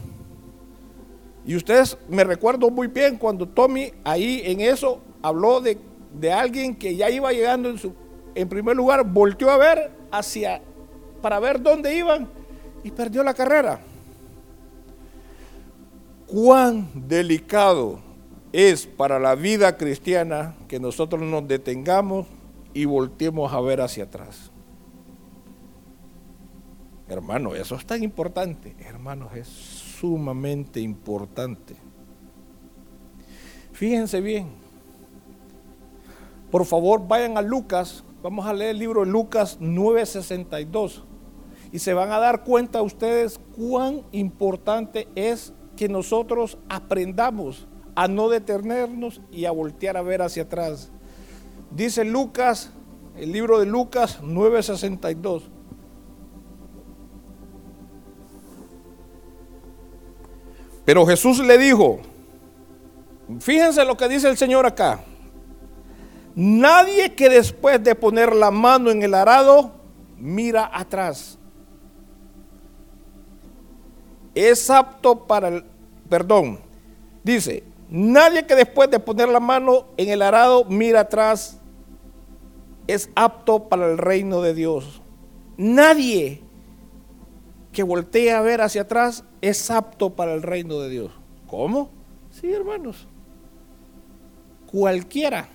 Y 1.46 1.56
ustedes 1.56 1.98
me 2.08 2.24
recuerdo 2.24 2.70
muy 2.70 2.88
bien 2.88 3.18
cuando 3.18 3.48
Tommy 3.48 3.92
ahí 4.04 4.42
en 4.46 4.62
eso 4.62 5.00
habló 5.22 5.60
de, 5.60 5.78
alguien 6.32 6.76
que 6.76 6.96
ya 6.96 7.10
iba 7.10 7.32
llegando 7.32 7.70
en 7.70 7.78
su, 7.78 7.94
en 8.36 8.48
primer 8.48 8.76
lugar, 8.76 9.04
volteó 9.04 9.50
a 9.50 9.58
ver 9.58 9.92
hacia, 10.12 10.62
para 11.22 11.40
ver 11.40 11.62
dónde 11.62 11.96
iban 11.96 12.30
y 12.84 12.92
perdió 12.92 13.24
la 13.24 13.34
carrera. 13.34 13.82
Cuán 16.28 16.90
delicado 16.94 18.11
es 18.54 18.86
para 18.86 19.20
la 19.20 19.36
vida 19.36 19.78
cristiana 19.78 20.56
que 20.68 20.80
nosotros 20.80 21.22
nos 21.22 21.48
detengamos 21.48 22.28
y 22.74 22.86
volteemos 22.86 23.52
a 23.54 23.62
ver 23.62 23.82
hacia 23.82 24.06
atrás. 24.06 24.52
Hermano, 27.08 27.56
eso 27.56 27.76
es 27.76 27.86
tan 27.86 28.04
importante. 28.04 28.76
Hermanos, 28.80 29.36
es 29.36 29.48
sumamente 29.48 30.80
importante. 30.80 31.76
Fíjense 33.74 34.22
bien. 34.22 34.48
Por 36.50 36.66
favor, 36.66 37.08
vayan 37.08 37.38
a 37.38 37.42
Lucas. 37.42 38.04
Vamos 38.22 38.46
a 38.46 38.54
leer 38.54 38.72
el 38.72 38.80
libro 38.80 39.02
de 39.02 39.12
Lucas 39.12 39.58
9:62. 39.60 41.04
Y 41.72 41.80
se 41.80 41.94
van 41.94 42.12
a 42.12 42.20
dar 42.20 42.44
cuenta 42.44 42.82
ustedes 42.82 43.40
cuán 43.58 44.04
importante 44.12 45.08
es 45.16 45.54
que 45.76 45.88
nosotros 45.88 46.58
aprendamos 46.70 47.68
a 47.96 48.08
no 48.08 48.30
detenernos 48.30 49.22
y 49.32 49.46
a 49.46 49.52
voltear 49.52 49.98
a 49.98 50.02
ver 50.02 50.22
hacia 50.22 50.44
atrás. 50.44 50.90
Dice 51.72 52.04
Lucas 52.04 52.72
el 53.18 53.32
libro 53.32 53.60
de 53.60 53.66
Lucas 53.66 54.20
9:62. 54.22 55.44
Pero 60.86 61.06
Jesús 61.06 61.40
le 61.40 61.58
dijo, 61.58 62.00
fíjense 63.40 63.86
lo 63.86 63.96
que 63.96 64.10
dice 64.10 64.28
el 64.28 64.38
Señor 64.38 64.66
acá, 64.66 65.04
nadie 66.36 67.14
que 67.14 67.30
después 67.30 67.84
de 67.84 67.94
poner 67.94 68.36
la 68.36 68.50
mano 68.50 68.90
en 68.90 69.04
el 69.04 69.14
arado 69.14 69.72
mira 70.18 70.70
atrás. 70.74 71.38
Es 74.34 74.70
apto 74.70 75.28
para 75.28 75.50
el, 75.50 75.66
perdón, 76.10 76.60
dice, 77.24 77.64
nadie 77.92 78.48
que 78.48 78.56
después 78.56 78.90
de 78.90 79.00
poner 79.00 79.30
la 79.30 79.40
mano 79.40 79.86
en 79.98 80.10
el 80.10 80.24
arado 80.24 80.66
mira 80.66 81.02
atrás 81.02 81.60
es 82.88 83.10
apto 83.16 83.70
para 83.70 83.92
el 83.92 83.98
reino 83.98 84.42
de 84.42 84.54
Dios. 84.54 85.02
Nadie 85.58 86.42
que 87.72 87.84
voltee 87.84 88.32
a 88.32 88.42
ver 88.42 88.62
hacia 88.62 88.82
atrás 88.82 89.24
es 89.42 89.70
apto 89.70 90.16
para 90.16 90.34
el 90.34 90.42
reino 90.42 90.80
de 90.80 90.90
Dios. 90.90 91.12
¿Cómo? 91.48 91.90
Sí, 92.32 92.52
hermanos. 92.52 93.08
Cualquiera 94.72 95.48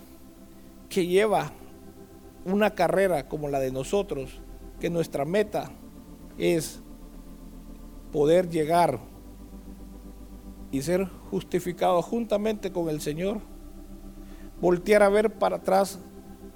que 0.88 1.06
lleva 1.06 1.52
una 2.44 2.74
carrera 2.74 3.28
como 3.28 3.48
la 3.48 3.58
de 3.58 3.72
nosotros, 3.72 4.40
que 4.78 4.90
nuestra 4.90 5.24
meta 5.24 5.70
es 6.38 6.80
poder 8.12 8.48
llegar 8.48 9.00
y 10.70 10.82
ser 10.82 11.06
justificado 11.30 12.02
juntamente 12.02 12.72
con 12.72 12.88
el 12.88 13.00
Señor, 13.00 13.40
voltear 14.60 15.02
a 15.02 15.08
ver 15.08 15.32
para 15.32 15.56
atrás 15.56 15.98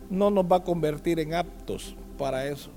no 0.08 0.30
nos 0.30 0.44
va 0.44 0.56
a 0.56 0.64
convertir 0.64 1.20
en 1.20 1.34
aptos 1.34 1.94
para 2.18 2.46
eso. 2.46 2.70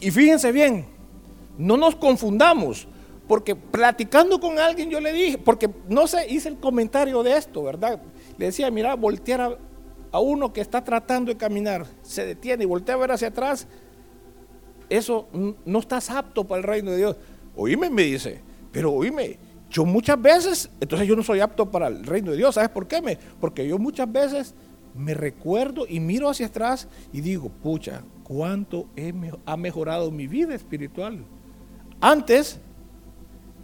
Y 0.00 0.10
fíjense 0.10 0.50
bien, 0.50 0.86
no 1.58 1.76
nos 1.76 1.94
confundamos, 1.94 2.88
porque 3.28 3.54
platicando 3.54 4.40
con 4.40 4.58
alguien 4.58 4.90
yo 4.90 5.00
le 5.00 5.12
dije, 5.12 5.38
porque 5.38 5.70
no 5.88 6.06
sé, 6.06 6.26
hice 6.28 6.48
el 6.48 6.58
comentario 6.58 7.22
de 7.22 7.36
esto, 7.36 7.62
¿verdad? 7.62 8.02
Le 8.36 8.46
decía, 8.46 8.70
mira, 8.70 8.94
voltear 8.94 9.58
a, 10.10 10.20
uno 10.20 10.52
que 10.52 10.60
está 10.60 10.82
tratando 10.82 11.30
de 11.30 11.38
caminar, 11.38 11.86
se 12.02 12.26
detiene 12.26 12.64
y 12.64 12.66
voltea 12.66 12.94
a 12.94 12.98
ver 12.98 13.12
hacia 13.12 13.28
atrás, 13.28 13.66
eso 14.88 15.28
no 15.64 15.78
estás 15.78 16.10
apto 16.10 16.44
para 16.44 16.58
el 16.58 16.64
reino 16.64 16.90
de 16.90 16.96
Dios. 16.98 17.16
Oíme, 17.56 17.90
me 17.90 18.02
dice, 18.02 18.40
pero 18.70 18.92
oíme, 18.92 19.38
yo 19.70 19.84
muchas 19.84 20.20
veces, 20.20 20.70
entonces 20.80 21.08
yo 21.08 21.16
no 21.16 21.22
soy 21.22 21.40
apto 21.40 21.70
para 21.70 21.88
el 21.88 22.04
reino 22.04 22.30
de 22.30 22.36
Dios. 22.36 22.54
¿Sabes 22.54 22.70
por 22.70 22.86
qué? 22.86 23.00
Me, 23.00 23.18
porque 23.40 23.66
yo 23.66 23.78
muchas 23.78 24.10
veces 24.10 24.54
me 24.94 25.14
recuerdo 25.14 25.86
y 25.88 26.00
miro 26.00 26.28
hacia 26.28 26.46
atrás 26.46 26.88
y 27.12 27.20
digo, 27.20 27.48
pucha, 27.48 28.02
cuánto 28.22 28.88
ha 29.46 29.56
mejorado 29.56 30.10
mi 30.10 30.26
vida 30.26 30.54
espiritual. 30.54 31.24
Antes 32.00 32.60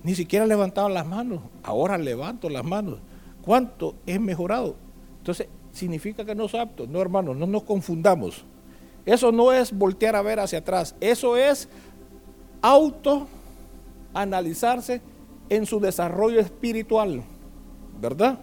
ni 0.02 0.14
siquiera 0.14 0.46
levantaba 0.46 0.88
las 0.88 1.06
manos, 1.06 1.40
ahora 1.62 1.98
levanto 1.98 2.48
las 2.48 2.64
manos. 2.64 3.00
¿Cuánto 3.42 3.94
he 4.06 4.18
mejorado? 4.18 4.76
Entonces, 5.18 5.48
significa 5.72 6.24
que 6.24 6.34
no 6.34 6.48
soy 6.48 6.60
apto. 6.60 6.86
No, 6.86 7.00
hermano, 7.00 7.34
no 7.34 7.46
nos 7.46 7.62
confundamos. 7.62 8.44
Eso 9.04 9.32
no 9.32 9.52
es 9.52 9.72
voltear 9.72 10.16
a 10.16 10.22
ver 10.22 10.40
hacia 10.40 10.58
atrás. 10.58 10.94
Eso 11.00 11.36
es 11.36 11.68
auto 12.60 13.26
analizarse 14.14 15.00
en 15.48 15.66
su 15.66 15.80
desarrollo 15.80 16.40
espiritual, 16.40 17.22
¿verdad? 18.00 18.38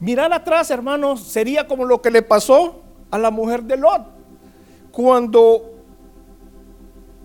Mirar 0.00 0.32
atrás, 0.32 0.70
hermanos, 0.70 1.22
sería 1.22 1.66
como 1.66 1.84
lo 1.84 2.02
que 2.02 2.10
le 2.10 2.22
pasó 2.22 2.82
a 3.10 3.18
la 3.18 3.30
mujer 3.30 3.62
de 3.64 3.76
Lot. 3.76 4.02
Cuando 4.90 5.72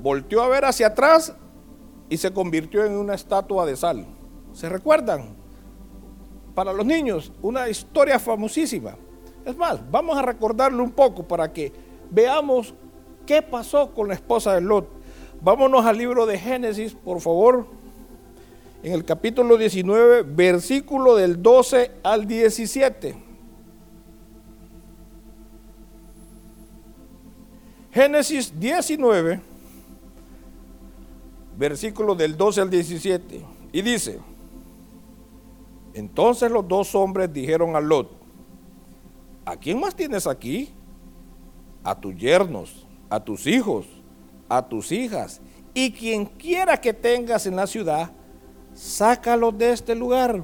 volteó 0.02 0.42
a 0.42 0.48
ver 0.48 0.66
hacia 0.66 0.88
atrás 0.88 1.34
y 2.10 2.18
se 2.18 2.32
convirtió 2.32 2.86
en 2.86 2.94
una 2.94 3.14
estatua 3.14 3.66
de 3.66 3.76
sal. 3.76 4.06
¿Se 4.54 4.70
recuerdan? 4.70 5.36
Para 6.56 6.74
los 6.74 6.86
niños, 6.86 7.32
una 7.42 7.70
historia 7.70 8.20
famosísima. 8.20 8.96
Es 9.46 9.56
más, 9.56 9.80
vamos 9.92 10.18
a 10.18 10.22
recordarlo 10.22 10.84
un 10.84 10.92
poco 10.92 11.24
para 11.28 11.52
que 11.52 11.72
veamos 12.10 12.74
qué 13.26 13.42
pasó 13.42 13.94
con 13.94 14.08
la 14.08 14.16
esposa 14.16 14.54
de 14.56 14.62
Lot. 14.62 14.99
Vámonos 15.42 15.86
al 15.86 15.98
libro 15.98 16.26
de 16.26 16.38
Génesis, 16.38 16.94
por 16.94 17.22
favor, 17.22 17.66
en 18.84 18.92
el 18.92 19.06
capítulo 19.06 19.56
19, 19.58 20.24
versículo 20.24 21.16
del 21.16 21.42
12 21.42 21.92
al 22.04 22.28
17. 22.28 23.16
Génesis 27.92 28.60
19, 28.60 29.40
versículo 31.58 32.16
del 32.16 32.36
12 32.36 32.62
al 32.62 32.70
17. 32.70 33.46
Y 33.72 33.82
dice, 33.82 34.20
entonces 35.94 36.52
los 36.52 36.68
dos 36.68 36.94
hombres 36.96 37.32
dijeron 37.32 37.78
a 37.78 37.80
Lot, 37.80 38.12
¿a 39.46 39.56
quién 39.56 39.80
más 39.80 39.96
tienes 39.96 40.28
aquí? 40.28 40.74
A 41.82 41.98
tus 41.98 42.14
yernos, 42.18 42.86
a 43.10 43.24
tus 43.24 43.48
hijos 43.48 43.99
a 44.50 44.68
tus 44.68 44.92
hijas, 44.92 45.42
y 45.74 45.92
quien 45.92 46.26
quiera 46.26 46.82
que 46.82 46.94
tengas 46.94 47.46
en 47.46 47.56
la 47.56 47.68
ciudad, 47.68 48.12
sácalos 48.74 49.58
de 49.58 49.72
este 49.72 49.96
lugar, 49.96 50.42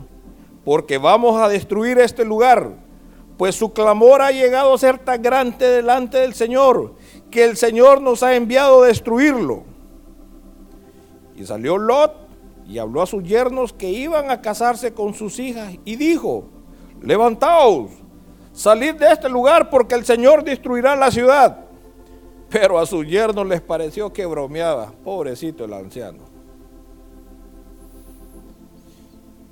porque 0.64 0.98
vamos 0.98 1.42
a 1.42 1.50
destruir 1.50 1.98
este 1.98 2.24
lugar, 2.24 2.74
pues 3.38 3.56
su 3.56 3.74
clamor 3.74 4.22
ha 4.22 4.32
llegado 4.32 4.74
a 4.74 4.78
ser 4.78 4.98
tan 5.00 5.22
grande 5.22 5.68
delante 5.68 6.20
del 6.20 6.34
Señor, 6.34 6.96
que 7.30 7.44
el 7.44 7.58
Señor 7.58 8.02
nos 8.02 8.24
ha 8.24 8.36
enviado 8.36 8.84
a 8.84 8.88
destruirlo. 8.88 9.64
Y 11.36 11.46
salió 11.46 11.78
Lot 11.78 12.14
y 12.68 12.78
habló 12.78 13.02
a 13.02 13.06
sus 13.06 13.24
yernos 13.24 13.74
que 13.74 13.90
iban 13.90 14.32
a 14.32 14.42
casarse 14.42 14.94
con 14.94 15.14
sus 15.14 15.38
hijas 15.40 15.74
y 15.84 15.98
dijo, 15.98 16.46
levantaos, 17.02 17.92
salid 18.54 18.96
de 18.96 19.12
este 19.12 19.28
lugar 19.28 19.70
porque 19.70 19.96
el 19.96 20.06
Señor 20.06 20.44
destruirá 20.44 20.96
la 20.96 21.12
ciudad. 21.12 21.65
Pero 22.58 22.80
a 22.80 22.86
su 22.86 23.04
yerno 23.04 23.44
les 23.44 23.60
pareció 23.60 24.14
que 24.14 24.26
bromeaba. 24.26 24.90
Pobrecito 25.04 25.66
el 25.66 25.74
anciano. 25.74 26.20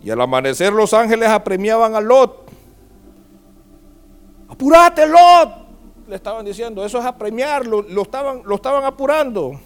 Y 0.01 0.09
al 0.09 0.21
amanecer 0.21 0.71
los 0.71 0.93
ángeles 0.93 1.27
apremiaban 1.27 1.95
a 1.95 1.99
Lot. 1.99 2.49
Apúrate, 4.47 5.05
Lot. 5.05 5.49
Le 6.07 6.15
estaban 6.15 6.45
diciendo, 6.45 6.85
eso 6.85 6.97
es 6.97 7.03
apremiar, 7.03 7.67
lo, 7.67 8.01
estaban, 8.01 8.41
lo 8.45 8.55
estaban 8.55 8.85
apurando. 8.85 9.59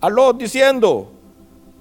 A 0.00 0.08
Lot 0.08 0.38
diciendo, 0.38 1.10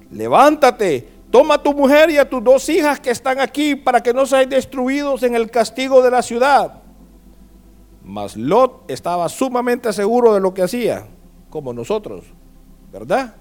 levántate, 0.10 1.08
toma 1.30 1.54
a 1.54 1.62
tu 1.62 1.72
mujer 1.72 2.10
y 2.10 2.18
a 2.18 2.28
tus 2.28 2.44
dos 2.44 2.68
hijas 2.68 3.00
que 3.00 3.12
están 3.12 3.40
aquí 3.40 3.76
para 3.76 4.02
que 4.02 4.12
no 4.12 4.26
sean 4.26 4.50
destruidos 4.50 5.22
en 5.22 5.36
el 5.36 5.52
castigo 5.52 6.02
de 6.02 6.10
la 6.10 6.24
ciudad. 6.24 6.81
Mas 8.04 8.36
Lot 8.36 8.90
estaba 8.90 9.30
sumamente 9.30 9.92
seguro 9.94 10.34
de 10.34 10.40
lo 10.40 10.54
que 10.54 10.64
hacía, 10.64 11.08
como 11.50 11.74
nosotros, 11.74 12.26
¿verdad? 12.92 13.36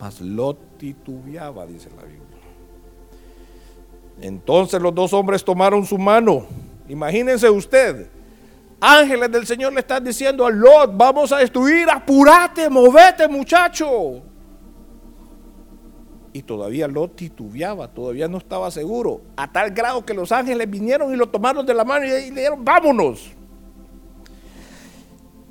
Mas 0.00 0.20
Lot 0.20 0.78
titubeaba, 0.78 1.66
dice 1.66 1.88
la 1.96 2.02
Biblia. 2.02 2.24
Entonces 4.20 4.80
los 4.80 4.94
dos 4.94 5.12
hombres 5.12 5.44
tomaron 5.44 5.84
su 5.86 5.98
mano. 5.98 6.46
Imagínense 6.88 7.48
usted, 7.48 8.08
ángeles 8.80 9.30
del 9.30 9.46
Señor 9.46 9.72
le 9.72 9.80
están 9.80 10.04
diciendo 10.04 10.44
a 10.44 10.50
Lot, 10.50 10.96
vamos 10.96 11.32
a 11.32 11.38
destruir, 11.38 11.88
apúrate, 11.88 12.68
movete 12.68 13.28
muchacho. 13.28 14.22
Y 16.36 16.42
todavía 16.42 16.88
Lot 16.88 17.14
titubeaba, 17.14 17.86
todavía 17.86 18.26
no 18.26 18.38
estaba 18.38 18.68
seguro, 18.72 19.20
a 19.36 19.52
tal 19.52 19.70
grado 19.70 20.04
que 20.04 20.12
los 20.12 20.32
ángeles 20.32 20.68
vinieron 20.68 21.14
y 21.14 21.16
lo 21.16 21.28
tomaron 21.28 21.64
de 21.64 21.72
la 21.72 21.84
mano 21.84 22.04
y 22.04 22.08
le 22.08 22.20
dijeron, 22.22 22.64
vámonos. 22.64 23.30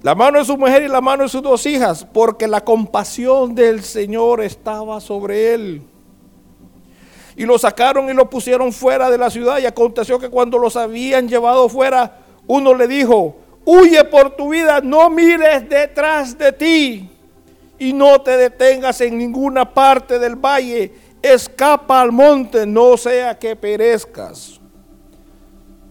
La 0.02 0.14
mano 0.14 0.40
de 0.40 0.44
su 0.44 0.58
mujer 0.58 0.84
y 0.84 0.90
la 0.90 1.00
mano 1.00 1.24
de 1.24 1.30
sus 1.30 1.42
dos 1.42 1.66
hijas, 1.66 2.06
porque 2.12 2.50
la 2.50 2.60
compasión 2.60 3.56
del 3.56 3.82
Señor 3.82 4.42
estaba 4.42 5.00
sobre 5.00 5.54
él. 5.54 5.82
Y 7.38 7.46
lo 7.46 7.58
sacaron 7.58 8.10
y 8.10 8.14
lo 8.14 8.30
pusieron 8.30 8.74
fuera 8.74 9.10
de 9.10 9.18
la 9.18 9.30
ciudad. 9.30 9.60
Y 9.60 9.66
aconteció 9.66 10.20
que 10.20 10.30
cuando 10.30 10.58
los 10.58 10.76
habían 10.76 11.30
llevado 11.30 11.70
fuera, 11.70 12.20
uno 12.46 12.74
le 12.74 12.90
dijo, 12.90 13.38
huye 13.64 14.04
por 14.04 14.36
tu 14.36 14.50
vida, 14.50 14.82
no 14.82 15.10
mires 15.10 15.70
detrás 15.70 16.38
de 16.38 16.52
ti 16.52 17.10
y 17.84 17.92
no 17.92 18.22
te 18.22 18.38
detengas 18.38 19.02
en 19.02 19.18
ninguna 19.18 19.74
parte 19.74 20.18
del 20.18 20.38
valle, 20.38 20.94
escapa 21.22 22.00
al 22.00 22.14
monte, 22.14 22.66
no 22.66 22.96
sea 22.96 23.38
que 23.38 23.58
perezcas. 23.58 24.62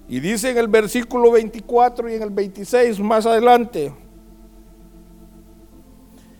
Y 0.08 0.18
dice 0.18 0.48
en 0.48 0.56
el 0.56 0.68
versículo 0.68 1.30
24 1.32 2.08
y 2.08 2.14
en 2.14 2.22
el 2.22 2.30
26 2.30 2.98
más 3.00 3.26
adelante, 3.26 3.92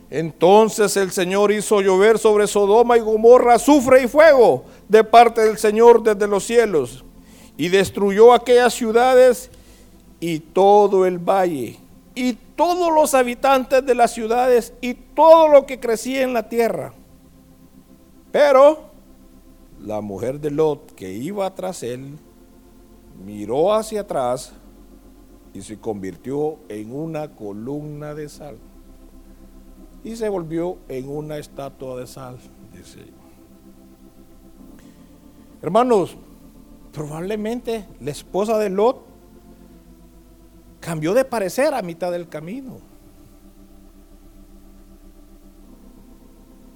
entonces 0.09 0.97
el 0.97 1.11
Señor 1.11 1.51
hizo 1.51 1.81
llover 1.81 2.17
sobre 2.17 2.47
Sodoma 2.47 2.97
y 2.97 3.01
Gomorra 3.01 3.53
azufre 3.53 4.01
y 4.01 4.07
fuego 4.07 4.65
de 4.89 5.03
parte 5.03 5.41
del 5.41 5.59
Señor 5.59 6.01
desde 6.01 6.27
los 6.27 6.43
cielos. 6.43 7.05
y 7.55 7.69
destruyó 7.69 8.33
aquellas 8.33 8.73
ciudades 8.73 9.51
y 10.19 10.39
todo 10.39 11.05
el 11.05 11.19
valle 11.19 11.82
y 12.15 12.33
todos 12.33 12.93
los 12.93 13.13
habitantes 13.13 13.85
de 13.85 13.95
las 13.95 14.11
ciudades 14.11 14.73
y 14.81 14.93
todo 14.93 15.47
lo 15.47 15.65
que 15.65 15.79
crecía 15.79 16.23
en 16.23 16.33
la 16.33 16.49
tierra. 16.49 16.93
Pero 18.31 18.91
la 19.79 20.01
mujer 20.01 20.39
de 20.39 20.51
Lot 20.51 20.93
que 20.93 21.11
iba 21.11 21.53
tras 21.53 21.83
él 21.83 22.17
miró 23.25 23.73
hacia 23.73 24.01
atrás 24.01 24.53
y 25.53 25.61
se 25.61 25.77
convirtió 25.79 26.57
en 26.69 26.95
una 26.95 27.35
columna 27.35 28.13
de 28.13 28.29
sal 28.29 28.57
y 30.03 30.15
se 30.15 30.27
volvió 30.29 30.77
en 30.89 31.07
una 31.09 31.37
estatua 31.37 31.99
de 31.99 32.07
sal, 32.07 32.37
dice. 32.73 33.05
Hermanos, 35.61 36.17
probablemente 36.91 37.85
la 38.01 38.11
esposa 38.11 38.57
de 38.57 38.69
Lot 38.69 39.12
cambió 40.83 41.13
de 41.13 41.23
parecer 41.23 41.73
a 41.73 41.81
mitad 41.81 42.11
del 42.11 42.27
camino. 42.27 42.79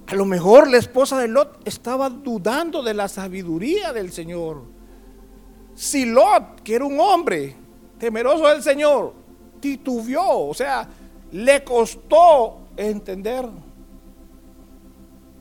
A 0.06 0.14
lo 0.14 0.24
mejor 0.24 0.70
la 0.70 0.78
esposa 0.78 1.18
de 1.18 1.28
Lot 1.28 1.60
estaba 1.66 2.08
dudando 2.08 2.82
de 2.82 2.94
la 2.94 3.08
sabiduría 3.08 3.92
del 3.92 4.10
Señor. 4.10 4.62
Si 5.74 6.06
Lot, 6.06 6.62
que 6.62 6.76
era 6.76 6.86
un 6.86 6.98
hombre 6.98 7.54
temeroso 7.98 8.48
del 8.48 8.62
Señor, 8.62 9.12
titubeó, 9.60 10.48
o 10.48 10.54
sea, 10.54 10.88
le 11.32 11.62
costó 11.62 12.68
entender 12.76 13.44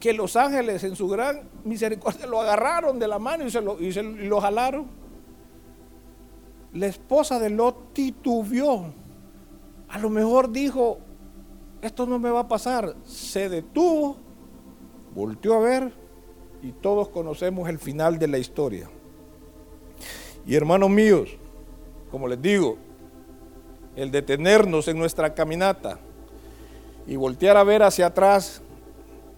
que 0.01 0.11
los 0.11 0.35
ángeles 0.35 0.83
en 0.83 0.97
su 0.97 1.07
gran 1.07 1.49
misericordia 1.63 2.27
lo 2.27 2.41
agarraron 2.41 2.99
de 2.99 3.07
la 3.07 3.19
mano 3.19 3.45
y 3.45 3.51
se 3.51 3.61
lo, 3.61 3.81
y 3.81 3.93
se 3.93 4.03
lo 4.03 4.41
jalaron. 4.41 4.96
La 6.73 6.87
esposa 6.87 7.39
de 7.39 7.49
Lot 7.49 7.93
titubeó. 7.93 8.93
A 9.89 9.99
lo 9.99 10.09
mejor 10.09 10.51
dijo, 10.51 10.99
esto 11.81 12.05
no 12.05 12.19
me 12.19 12.29
va 12.29 12.41
a 12.41 12.47
pasar. 12.47 12.95
Se 13.05 13.49
detuvo, 13.49 14.17
volteó 15.15 15.55
a 15.55 15.59
ver 15.59 15.93
y 16.61 16.71
todos 16.71 17.09
conocemos 17.09 17.69
el 17.69 17.79
final 17.79 18.19
de 18.19 18.27
la 18.27 18.37
historia. 18.37 18.89
Y 20.45 20.55
hermanos 20.55 20.89
míos, 20.89 21.37
como 22.11 22.27
les 22.27 22.41
digo, 22.41 22.77
el 23.95 24.11
detenernos 24.11 24.87
en 24.87 24.97
nuestra 24.97 25.33
caminata 25.33 25.99
y 27.07 27.15
voltear 27.15 27.57
a 27.57 27.63
ver 27.63 27.83
hacia 27.83 28.07
atrás 28.07 28.61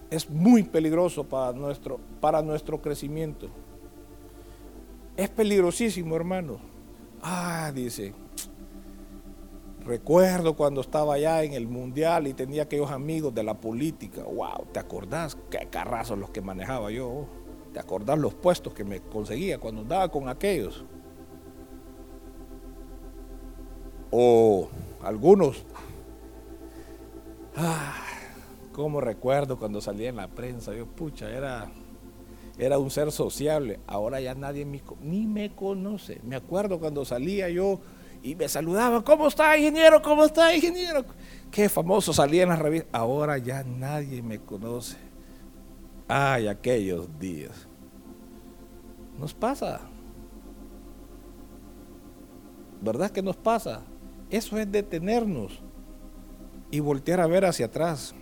es 0.10 0.30
muy 0.30 0.64
peligroso 0.64 1.24
para 1.24 1.54
nuestro, 1.54 2.00
para 2.20 2.42
nuestro 2.42 2.82
crecimiento. 2.82 3.48
Es 5.16 5.30
peligrosísimo, 5.30 6.16
hermano. 6.16 6.69
Ah, 7.22 7.72
dice, 7.74 8.14
recuerdo 9.84 10.56
cuando 10.56 10.82
estaba 10.82 11.16
allá 11.16 11.44
en 11.44 11.54
el 11.54 11.68
mundial 11.68 12.28
y 12.28 12.34
tenía 12.34 12.64
aquellos 12.64 12.92
amigos 12.92 13.34
de 13.34 13.44
la 13.44 13.56
política. 13.56 14.24
Wow, 14.24 14.68
¿te 14.72 14.80
acordás? 14.80 15.38
Qué 15.50 15.68
carrazos 15.70 16.18
los 16.18 16.30
que 16.30 16.42
manejaba 16.42 16.92
yo. 16.92 17.26
¿Te 17.74 17.80
acordás 17.80 18.18
los 18.18 18.34
puestos 18.34 18.74
que 18.74 18.84
me 18.84 19.00
conseguía 19.02 19.60
cuando 19.60 19.82
andaba 19.82 20.10
con 20.10 20.28
aquellos? 20.28 20.86
O 24.12 24.70
algunos. 25.04 25.66
Ah, 27.56 27.94
como 28.72 29.02
recuerdo 29.02 29.60
cuando 29.60 29.82
salía 29.82 30.10
en 30.10 30.16
la 30.16 30.30
prensa, 30.30 30.74
yo 30.74 30.88
pucha, 30.88 31.30
era, 31.30 31.70
era 32.60 32.78
un 32.78 32.92
ser 32.92 33.12
sociable, 33.12 33.80
ahora 33.88 34.20
ya 34.20 34.36
nadie 34.36 34.66
me, 34.66 34.84
ni 35.02 35.26
me 35.26 35.56
conoce. 35.56 36.20
Me 36.24 36.36
acuerdo 36.36 36.78
cuando 36.78 37.06
salía 37.06 37.50
yo 37.50 37.80
y 38.22 38.36
me 38.36 38.50
saludaban, 38.50 39.02
¿cómo 39.02 39.28
está 39.28 39.58
ingeniero? 39.58 40.02
¿Cómo 40.02 40.26
está 40.26 40.54
ingeniero? 40.54 41.06
Qué 41.50 41.70
famoso 41.70 42.12
salía 42.12 42.44
en 42.44 42.50
la 42.50 42.58
revista, 42.58 42.90
ahora 42.92 43.38
ya 43.38 43.64
nadie 43.64 44.22
me 44.22 44.40
conoce. 44.40 44.98
Ay, 46.10 46.48
aquellos 46.48 47.08
días. 47.18 47.68
Nos 49.18 49.34
pasa. 49.34 49.80
¿Verdad 52.82 53.12
que 53.12 53.22
nos 53.22 53.38
pasa? 53.38 53.84
Eso 54.30 54.58
es 54.58 54.70
detenernos 54.70 55.62
y 56.72 56.82
voltear 56.82 57.22
a 57.22 57.28
ver 57.28 57.46
hacia 57.46 57.68
atrás. 57.68 58.14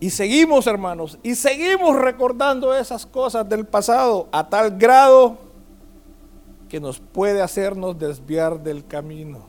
Y 0.00 0.08
seguimos, 0.08 0.66
hermanos, 0.66 1.18
y 1.22 1.34
seguimos 1.34 1.94
recordando 1.94 2.74
esas 2.74 3.04
cosas 3.04 3.46
del 3.46 3.66
pasado 3.66 4.28
a 4.32 4.48
tal 4.48 4.78
grado 4.78 5.36
que 6.70 6.80
nos 6.80 7.00
puede 7.00 7.42
hacernos 7.42 7.98
desviar 7.98 8.62
del 8.62 8.86
camino. 8.86 9.40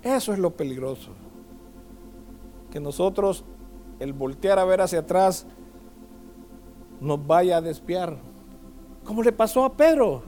Eso 0.00 0.32
es 0.32 0.38
lo 0.38 0.50
peligroso. 0.50 1.10
Que 2.70 2.78
nosotros, 2.78 3.44
el 3.98 4.12
voltear 4.12 4.60
a 4.60 4.64
ver 4.64 4.82
hacia 4.82 5.00
atrás, 5.00 5.46
nos 7.00 7.26
vaya 7.26 7.56
a 7.56 7.60
desviar. 7.60 8.16
Como 9.02 9.22
le 9.24 9.32
pasó 9.32 9.64
a 9.64 9.76
Pedro, 9.76 10.22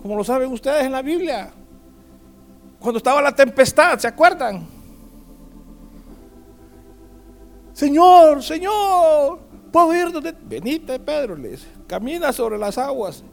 como 0.00 0.14
lo 0.14 0.22
saben 0.22 0.52
ustedes 0.52 0.84
en 0.84 0.92
la 0.92 1.02
Biblia. 1.02 1.52
Cuando 2.78 2.98
estaba 2.98 3.20
la 3.20 3.34
tempestad, 3.34 3.98
¿se 3.98 4.06
acuerdan? 4.06 4.73
Señor, 7.74 8.42
Señor, 8.42 9.40
puedo 9.72 9.94
ir 9.94 10.12
donde. 10.12 10.32
Venite, 10.32 10.98
Pedro, 11.00 11.36
camina 11.88 12.32
sobre 12.32 12.56
las 12.56 12.78
aguas. 12.78 13.24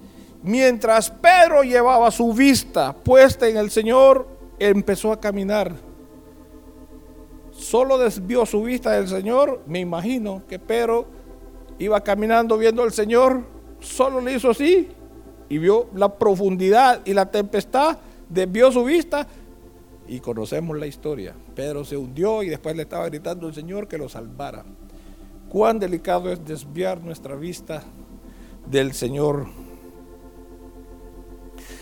Mientras 0.41 1.11
Pedro 1.11 1.61
llevaba 1.61 2.09
su 2.09 2.33
vista 2.33 2.91
puesta 2.91 3.47
en 3.47 3.57
el 3.57 3.69
Señor, 3.69 4.27
empezó 4.57 5.11
a 5.11 5.19
caminar. 5.19 5.71
Solo 7.51 7.99
desvió 7.99 8.43
su 8.47 8.63
vista 8.63 8.93
del 8.93 9.07
Señor. 9.07 9.61
Me 9.67 9.79
imagino 9.79 10.41
que 10.49 10.57
Pedro 10.57 11.05
iba 11.77 12.01
caminando 12.01 12.57
viendo 12.57 12.81
al 12.81 12.91
Señor. 12.91 13.43
Solo 13.79 14.21
le 14.21 14.33
hizo 14.33 14.49
así 14.49 14.87
y 15.49 15.57
vio 15.59 15.87
la 15.93 16.17
profundidad 16.17 17.01
y 17.05 17.13
la 17.13 17.29
tempestad. 17.29 17.99
Desvió 18.27 18.71
su 18.71 18.83
vista 18.83 19.27
y 20.07 20.19
conocemos 20.19 20.77
la 20.77 20.87
historia. 20.87 21.35
Pedro 21.55 21.85
se 21.85 21.97
hundió 21.97 22.43
y 22.43 22.49
después 22.49 22.75
le 22.75 22.83
estaba 22.83 23.07
gritando 23.07 23.47
al 23.47 23.53
Señor 23.53 23.87
que 23.87 23.97
lo 23.97 24.09
salvara. 24.09 24.65
Cuán 25.49 25.79
delicado 25.79 26.31
es 26.31 26.43
desviar 26.45 27.03
nuestra 27.03 27.35
vista 27.35 27.83
del 28.69 28.93
Señor. 28.93 29.47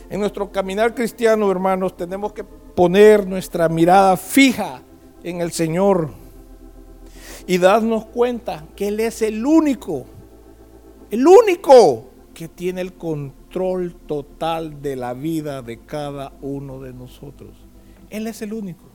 En 0.09 0.19
nuestro 0.19 0.51
caminar 0.51 0.95
cristiano, 0.95 1.51
hermanos, 1.51 1.95
tenemos 1.95 2.33
que 2.33 2.43
poner 2.43 3.27
nuestra 3.27 3.69
mirada 3.69 4.17
fija 4.17 4.81
en 5.23 5.41
el 5.41 5.51
Señor 5.51 6.09
y 7.45 7.57
darnos 7.57 8.05
cuenta 8.05 8.65
que 8.75 8.87
Él 8.87 8.99
es 8.99 9.21
el 9.21 9.45
único, 9.45 10.05
el 11.11 11.27
único 11.27 12.05
que 12.33 12.47
tiene 12.47 12.81
el 12.81 12.93
control 12.93 13.95
total 14.07 14.81
de 14.81 14.95
la 14.95 15.13
vida 15.13 15.61
de 15.61 15.79
cada 15.79 16.33
uno 16.41 16.79
de 16.79 16.93
nosotros. 16.93 17.68
Él 18.09 18.27
es 18.27 18.41
el 18.41 18.53
único. 18.53 18.85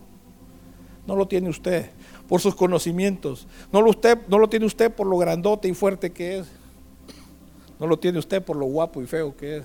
No 1.07 1.17
lo 1.17 1.29
tiene 1.29 1.49
usted 1.49 1.91
por 2.29 2.41
sus 2.41 2.55
conocimientos. 2.55 3.47
No 3.73 3.83
lo, 3.83 3.91
usted, 3.91 4.19
no 4.29 4.39
lo 4.39 4.49
tiene 4.49 4.67
usted 4.67 4.93
por 4.93 5.07
lo 5.07 5.19
grandote 5.19 5.69
y 5.69 5.75
fuerte 5.75 6.13
que 6.13 6.39
es. 6.39 6.47
No 7.79 7.87
lo 7.87 7.99
tiene 7.99 8.19
usted 8.19 8.43
por 8.43 8.57
lo 8.57 8.67
guapo 8.67 9.03
y 9.03 9.07
feo 9.07 9.37
que 9.37 9.59
es. 9.59 9.65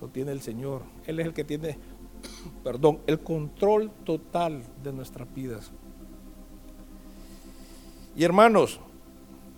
Lo 0.00 0.08
tiene 0.08 0.32
el 0.32 0.40
Señor. 0.40 0.82
Él 1.06 1.20
es 1.20 1.26
el 1.26 1.34
que 1.34 1.44
tiene, 1.44 1.76
perdón, 2.64 3.00
el 3.06 3.18
control 3.20 3.90
total 4.04 4.62
de 4.82 4.92
nuestras 4.92 5.32
vidas. 5.34 5.70
Y 8.16 8.24
hermanos, 8.24 8.80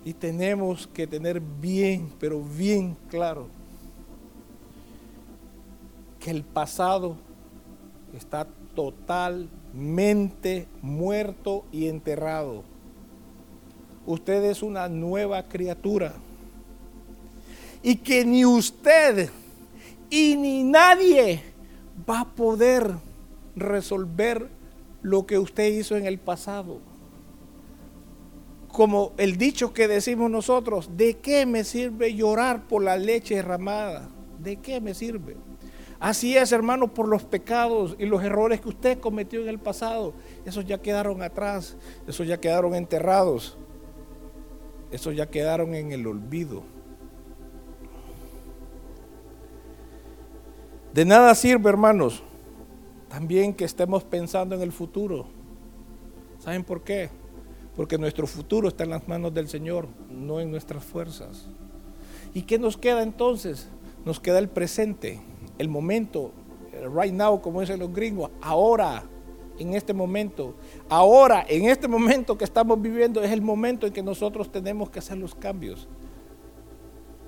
y 0.03 0.13
tenemos 0.13 0.87
que 0.87 1.07
tener 1.07 1.39
bien, 1.39 2.11
pero 2.19 2.41
bien 2.41 2.97
claro, 3.09 3.47
que 6.19 6.31
el 6.31 6.43
pasado 6.43 7.17
está 8.17 8.47
totalmente 8.75 10.67
muerto 10.81 11.65
y 11.71 11.87
enterrado. 11.87 12.63
Usted 14.05 14.43
es 14.45 14.63
una 14.63 14.89
nueva 14.89 15.43
criatura. 15.43 16.13
Y 17.83 17.95
que 17.97 18.25
ni 18.25 18.45
usted 18.45 19.29
y 20.09 20.35
ni 20.35 20.63
nadie 20.63 21.41
va 22.07 22.21
a 22.21 22.25
poder 22.25 22.91
resolver 23.55 24.47
lo 25.01 25.25
que 25.25 25.39
usted 25.39 25.71
hizo 25.71 25.95
en 25.95 26.05
el 26.05 26.19
pasado. 26.19 26.79
Como 28.67 29.13
el 29.17 29.37
dicho 29.37 29.73
que 29.73 29.87
decimos 29.87 30.29
nosotros, 30.29 30.91
¿de 30.95 31.17
qué 31.17 31.45
me 31.45 31.63
sirve 31.63 32.13
llorar 32.13 32.67
por 32.67 32.83
la 32.83 32.97
leche 32.97 33.35
derramada? 33.35 34.09
¿De 34.39 34.57
qué 34.57 34.79
me 34.79 34.93
sirve? 34.93 35.35
Así 36.01 36.35
es, 36.35 36.51
hermano, 36.51 36.91
por 36.91 37.07
los 37.07 37.23
pecados 37.23 37.95
y 37.99 38.07
los 38.07 38.23
errores 38.23 38.59
que 38.59 38.69
usted 38.69 38.99
cometió 38.99 39.39
en 39.39 39.49
el 39.49 39.59
pasado. 39.59 40.15
Esos 40.45 40.65
ya 40.65 40.79
quedaron 40.81 41.21
atrás, 41.21 41.77
esos 42.07 42.25
ya 42.25 42.39
quedaron 42.39 42.73
enterrados, 42.73 43.55
esos 44.89 45.15
ya 45.15 45.29
quedaron 45.29 45.75
en 45.75 45.91
el 45.91 46.07
olvido. 46.07 46.63
De 50.91 51.05
nada 51.05 51.35
sirve, 51.35 51.69
hermanos, 51.69 52.23
también 53.07 53.53
que 53.53 53.65
estemos 53.65 54.03
pensando 54.03 54.55
en 54.55 54.61
el 54.61 54.71
futuro. 54.71 55.27
¿Saben 56.39 56.63
por 56.63 56.81
qué? 56.81 57.11
Porque 57.75 57.99
nuestro 57.99 58.25
futuro 58.25 58.69
está 58.69 58.85
en 58.85 58.89
las 58.89 59.07
manos 59.07 59.35
del 59.35 59.47
Señor, 59.47 59.87
no 60.09 60.39
en 60.39 60.49
nuestras 60.49 60.83
fuerzas. 60.83 61.45
¿Y 62.33 62.41
qué 62.41 62.57
nos 62.57 62.75
queda 62.75 63.03
entonces? 63.03 63.69
Nos 64.03 64.19
queda 64.19 64.39
el 64.39 64.49
presente 64.49 65.21
el 65.57 65.69
momento, 65.69 66.31
right 66.93 67.13
now, 67.13 67.41
como 67.41 67.61
dicen 67.61 67.79
los 67.79 67.93
gringos, 67.93 68.29
ahora, 68.41 69.03
en 69.59 69.73
este 69.73 69.93
momento. 69.93 70.55
Ahora, 70.89 71.45
en 71.47 71.65
este 71.65 71.87
momento 71.87 72.37
que 72.37 72.43
estamos 72.43 72.81
viviendo, 72.81 73.21
es 73.21 73.31
el 73.31 73.41
momento 73.41 73.87
en 73.87 73.93
que 73.93 74.03
nosotros 74.03 74.51
tenemos 74.51 74.89
que 74.89 74.99
hacer 74.99 75.17
los 75.17 75.35
cambios. 75.35 75.87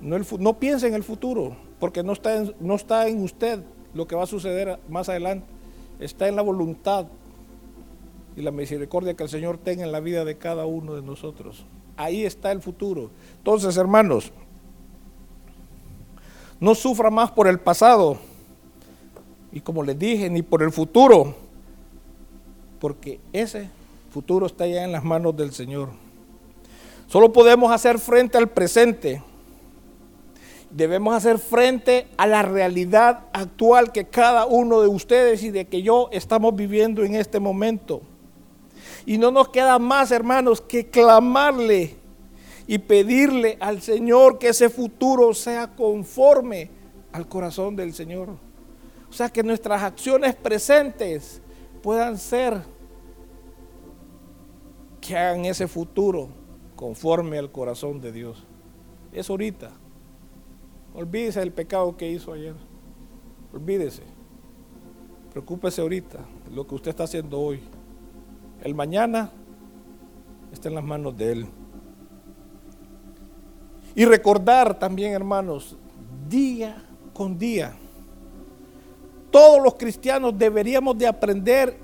No, 0.00 0.18
no 0.38 0.58
piense 0.58 0.86
en 0.86 0.94
el 0.94 1.04
futuro, 1.04 1.56
porque 1.78 2.02
no 2.02 2.12
está, 2.12 2.36
en, 2.36 2.54
no 2.60 2.74
está 2.74 3.08
en 3.08 3.22
usted 3.22 3.60
lo 3.94 4.06
que 4.06 4.16
va 4.16 4.24
a 4.24 4.26
suceder 4.26 4.78
más 4.88 5.08
adelante. 5.08 5.46
Está 6.00 6.28
en 6.28 6.36
la 6.36 6.42
voluntad 6.42 7.06
y 8.36 8.42
la 8.42 8.50
misericordia 8.50 9.14
que 9.14 9.22
el 9.22 9.28
Señor 9.28 9.58
tenga 9.58 9.84
en 9.84 9.92
la 9.92 10.00
vida 10.00 10.24
de 10.24 10.36
cada 10.36 10.66
uno 10.66 10.94
de 10.94 11.02
nosotros. 11.02 11.64
Ahí 11.96 12.24
está 12.24 12.50
el 12.50 12.60
futuro. 12.60 13.10
Entonces, 13.38 13.76
hermanos, 13.76 14.32
no 16.64 16.74
sufra 16.74 17.10
más 17.10 17.30
por 17.30 17.46
el 17.46 17.60
pasado 17.60 18.16
y 19.52 19.60
como 19.60 19.82
les 19.82 19.98
dije, 19.98 20.30
ni 20.30 20.40
por 20.40 20.62
el 20.62 20.72
futuro, 20.72 21.34
porque 22.80 23.20
ese 23.34 23.68
futuro 24.10 24.46
está 24.46 24.66
ya 24.66 24.82
en 24.82 24.90
las 24.90 25.04
manos 25.04 25.36
del 25.36 25.52
Señor. 25.52 25.90
Solo 27.06 27.34
podemos 27.34 27.70
hacer 27.70 27.98
frente 27.98 28.38
al 28.38 28.48
presente. 28.48 29.22
Debemos 30.70 31.14
hacer 31.14 31.38
frente 31.38 32.08
a 32.16 32.26
la 32.26 32.40
realidad 32.40 33.26
actual 33.34 33.92
que 33.92 34.06
cada 34.06 34.46
uno 34.46 34.80
de 34.80 34.88
ustedes 34.88 35.42
y 35.42 35.50
de 35.50 35.66
que 35.66 35.82
yo 35.82 36.08
estamos 36.12 36.56
viviendo 36.56 37.04
en 37.04 37.14
este 37.14 37.40
momento. 37.40 38.00
Y 39.04 39.18
no 39.18 39.30
nos 39.30 39.50
queda 39.50 39.78
más, 39.78 40.10
hermanos, 40.10 40.62
que 40.62 40.88
clamarle 40.88 41.94
y 42.66 42.78
pedirle 42.78 43.56
al 43.60 43.82
Señor 43.82 44.38
que 44.38 44.48
ese 44.48 44.70
futuro 44.70 45.34
sea 45.34 45.74
conforme 45.74 46.70
al 47.12 47.28
corazón 47.28 47.76
del 47.76 47.92
Señor. 47.92 48.30
O 49.08 49.12
sea, 49.12 49.28
que 49.28 49.42
nuestras 49.42 49.82
acciones 49.82 50.34
presentes 50.34 51.40
puedan 51.82 52.18
ser 52.18 52.62
que 55.00 55.16
hagan 55.16 55.44
ese 55.44 55.68
futuro 55.68 56.28
conforme 56.74 57.38
al 57.38 57.52
corazón 57.52 58.00
de 58.00 58.10
Dios. 58.10 58.42
Es 59.12 59.28
ahorita. 59.30 59.70
Olvídese 60.94 61.40
del 61.40 61.52
pecado 61.52 61.96
que 61.96 62.10
hizo 62.10 62.32
ayer. 62.32 62.54
Olvídese. 63.52 64.02
Preocúpese 65.30 65.82
ahorita 65.82 66.18
de 66.48 66.54
lo 66.54 66.66
que 66.66 66.74
usted 66.74 66.90
está 66.90 67.04
haciendo 67.04 67.38
hoy. 67.40 67.60
El 68.62 68.74
mañana 68.74 69.30
está 70.52 70.68
en 70.68 70.74
las 70.74 70.84
manos 70.84 71.16
de 71.16 71.32
Él. 71.32 71.46
Y 73.94 74.04
recordar 74.04 74.78
también, 74.78 75.12
hermanos, 75.12 75.76
día 76.28 76.76
con 77.12 77.38
día. 77.38 77.74
Todos 79.30 79.62
los 79.62 79.74
cristianos 79.74 80.36
deberíamos 80.36 80.96
de 80.98 81.06
aprender 81.06 81.76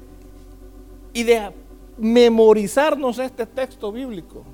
y 1.13 1.23
de 1.23 1.53
memorizarnos 1.99 3.19
este 3.19 3.47
texto 3.47 3.93
bíblico. 3.93 4.45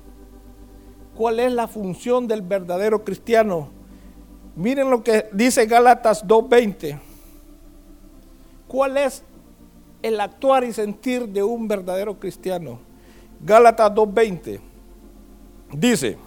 ¿Cuál 1.15 1.39
es 1.39 1.51
la 1.51 1.67
función 1.67 2.27
del 2.27 2.41
verdadero 2.41 3.03
cristiano? 3.03 3.69
Miren 4.55 4.89
lo 4.89 5.03
que 5.03 5.29
dice 5.31 5.65
Gálatas 5.65 6.25
2.20. 6.25 6.99
¿Cuál 8.67 8.97
es 8.97 9.23
el 10.01 10.19
actuar 10.19 10.63
y 10.63 10.73
sentir 10.73 11.27
de 11.27 11.41
un 11.41 11.67
verdadero 11.67 12.19
cristiano? 12.19 12.79
Gálatas 13.43 13.91
2.20 13.91 14.59
dice, 15.73 16.17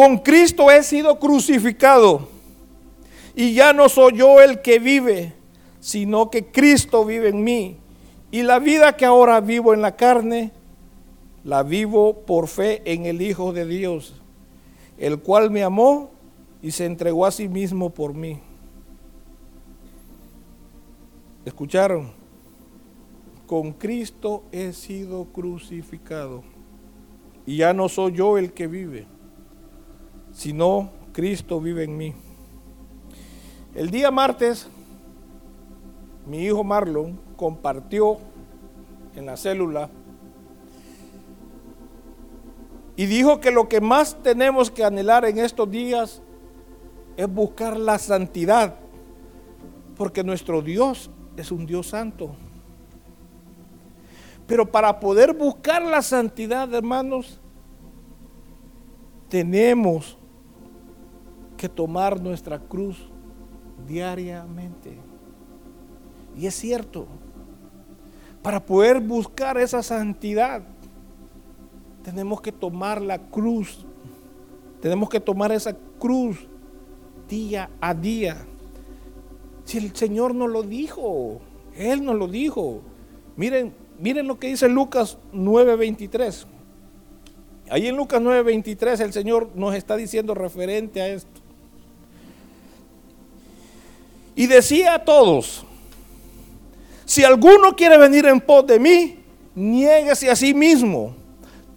con 0.00 0.16
Cristo 0.16 0.70
he 0.70 0.82
sido 0.82 1.18
crucificado 1.18 2.26
y 3.36 3.52
ya 3.52 3.74
no 3.74 3.86
soy 3.90 4.16
yo 4.16 4.40
el 4.40 4.62
que 4.62 4.78
vive, 4.78 5.34
sino 5.78 6.30
que 6.30 6.46
Cristo 6.46 7.04
vive 7.04 7.28
en 7.28 7.44
mí. 7.44 7.76
Y 8.30 8.40
la 8.40 8.60
vida 8.60 8.96
que 8.96 9.04
ahora 9.04 9.42
vivo 9.42 9.74
en 9.74 9.82
la 9.82 9.96
carne, 9.96 10.52
la 11.44 11.62
vivo 11.62 12.14
por 12.14 12.48
fe 12.48 12.80
en 12.90 13.04
el 13.04 13.20
Hijo 13.20 13.52
de 13.52 13.66
Dios, 13.66 14.14
el 14.96 15.18
cual 15.18 15.50
me 15.50 15.62
amó 15.64 16.10
y 16.62 16.70
se 16.70 16.86
entregó 16.86 17.26
a 17.26 17.30
sí 17.30 17.46
mismo 17.46 17.90
por 17.90 18.14
mí. 18.14 18.40
¿Escucharon? 21.44 22.10
Con 23.46 23.72
Cristo 23.72 24.44
he 24.50 24.72
sido 24.72 25.26
crucificado. 25.26 26.42
Y 27.44 27.58
ya 27.58 27.74
no 27.74 27.90
soy 27.90 28.12
yo 28.12 28.38
el 28.38 28.54
que 28.54 28.66
vive, 28.66 29.06
sino 30.32 30.90
Cristo 31.12 31.60
vive 31.60 31.84
en 31.84 31.96
mí. 31.96 32.14
El 33.74 33.90
día 33.90 34.10
martes, 34.10 34.68
mi 36.26 36.44
hijo 36.44 36.64
Marlon 36.64 37.18
compartió 37.36 38.18
en 39.14 39.26
la 39.26 39.36
célula 39.36 39.90
y 42.96 43.06
dijo 43.06 43.40
que 43.40 43.50
lo 43.50 43.68
que 43.68 43.80
más 43.80 44.16
tenemos 44.22 44.70
que 44.70 44.84
anhelar 44.84 45.24
en 45.24 45.38
estos 45.38 45.70
días 45.70 46.20
es 47.16 47.32
buscar 47.32 47.78
la 47.78 47.98
santidad, 47.98 48.74
porque 49.96 50.22
nuestro 50.22 50.62
Dios 50.62 51.10
es 51.36 51.50
un 51.50 51.66
Dios 51.66 51.88
santo. 51.88 52.34
Pero 54.46 54.70
para 54.70 54.98
poder 55.00 55.32
buscar 55.32 55.82
la 55.82 56.02
santidad, 56.02 56.72
hermanos, 56.74 57.40
tenemos 59.28 60.18
que 61.60 61.68
tomar 61.68 62.22
nuestra 62.22 62.58
cruz 62.58 62.96
diariamente. 63.86 64.96
Y 66.34 66.46
es 66.46 66.54
cierto, 66.54 67.06
para 68.40 68.64
poder 68.64 68.98
buscar 68.98 69.58
esa 69.58 69.82
santidad, 69.82 70.62
tenemos 72.02 72.40
que 72.40 72.50
tomar 72.50 73.02
la 73.02 73.18
cruz, 73.18 73.84
tenemos 74.80 75.10
que 75.10 75.20
tomar 75.20 75.52
esa 75.52 75.76
cruz 75.98 76.38
día 77.28 77.68
a 77.78 77.92
día. 77.92 78.38
Si 79.64 79.76
el 79.76 79.94
Señor 79.94 80.34
nos 80.34 80.48
lo 80.48 80.62
dijo, 80.62 81.42
Él 81.76 82.02
nos 82.02 82.16
lo 82.16 82.26
dijo. 82.26 82.80
Miren, 83.36 83.74
miren 83.98 84.26
lo 84.26 84.38
que 84.38 84.46
dice 84.46 84.66
Lucas 84.66 85.18
9:23. 85.34 86.46
Ahí 87.68 87.86
en 87.86 87.96
Lucas 87.96 88.22
9:23 88.22 88.98
el 89.00 89.12
Señor 89.12 89.50
nos 89.54 89.74
está 89.74 89.96
diciendo 89.96 90.34
referente 90.34 91.02
a 91.02 91.08
esto. 91.08 91.39
Y 94.40 94.46
decía 94.46 94.94
a 94.94 95.04
todos, 95.04 95.66
si 97.04 97.22
alguno 97.22 97.76
quiere 97.76 97.98
venir 97.98 98.24
en 98.24 98.40
pos 98.40 98.66
de 98.66 98.78
mí, 98.78 99.22
niéguese 99.54 100.30
a 100.30 100.34
sí 100.34 100.54
mismo, 100.54 101.14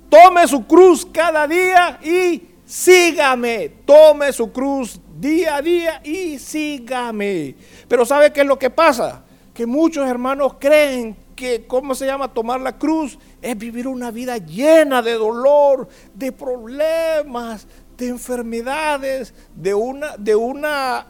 tome 0.07 0.47
su 0.47 0.65
cruz 0.65 1.05
cada 1.05 1.45
día 1.45 1.99
y 2.01 2.41
sígame, 2.65 3.67
tome 3.85 4.31
su 4.31 4.49
cruz 4.53 4.97
día 5.19 5.57
a 5.57 5.61
día 5.61 5.99
y 6.05 6.39
sígame. 6.39 7.53
Pero 7.89 8.05
¿sabe 8.05 8.31
qué 8.31 8.39
es 8.39 8.47
lo 8.47 8.57
que 8.57 8.69
pasa? 8.69 9.25
Que 9.53 9.65
muchos 9.65 10.07
hermanos 10.07 10.53
creen 10.57 11.17
que, 11.35 11.67
¿cómo 11.67 11.93
se 11.93 12.05
llama? 12.05 12.33
Tomar 12.33 12.61
la 12.61 12.77
cruz 12.77 13.19
es 13.41 13.57
vivir 13.57 13.89
una 13.89 14.09
vida 14.09 14.37
llena 14.37 15.01
de 15.01 15.15
dolor, 15.15 15.89
de 16.13 16.31
problemas, 16.31 17.67
de 17.97 18.07
enfermedades, 18.07 19.33
de 19.53 19.73
una, 19.73 20.15
de 20.15 20.33
una 20.33 21.07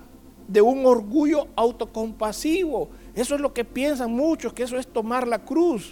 de 0.47 0.61
un 0.61 0.85
orgullo 0.85 1.47
autocompasivo. 1.55 2.89
Eso 3.15 3.35
es 3.35 3.41
lo 3.41 3.53
que 3.53 3.63
piensan 3.63 4.11
muchos, 4.11 4.53
que 4.53 4.63
eso 4.63 4.77
es 4.77 4.87
tomar 4.87 5.27
la 5.27 5.39
cruz. 5.39 5.91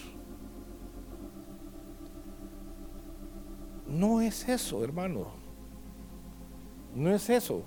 No 3.88 4.22
es 4.22 4.48
eso, 4.48 4.84
hermano. 4.84 5.28
No 6.96 7.14
es 7.14 7.30
eso. 7.30 7.62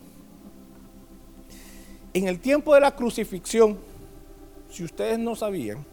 En 2.12 2.28
el 2.28 2.38
tiempo 2.38 2.74
de 2.74 2.80
la 2.80 2.94
crucifixión, 2.94 3.78
si 4.70 4.84
ustedes 4.84 5.18
no 5.18 5.34
sabían, 5.34 5.84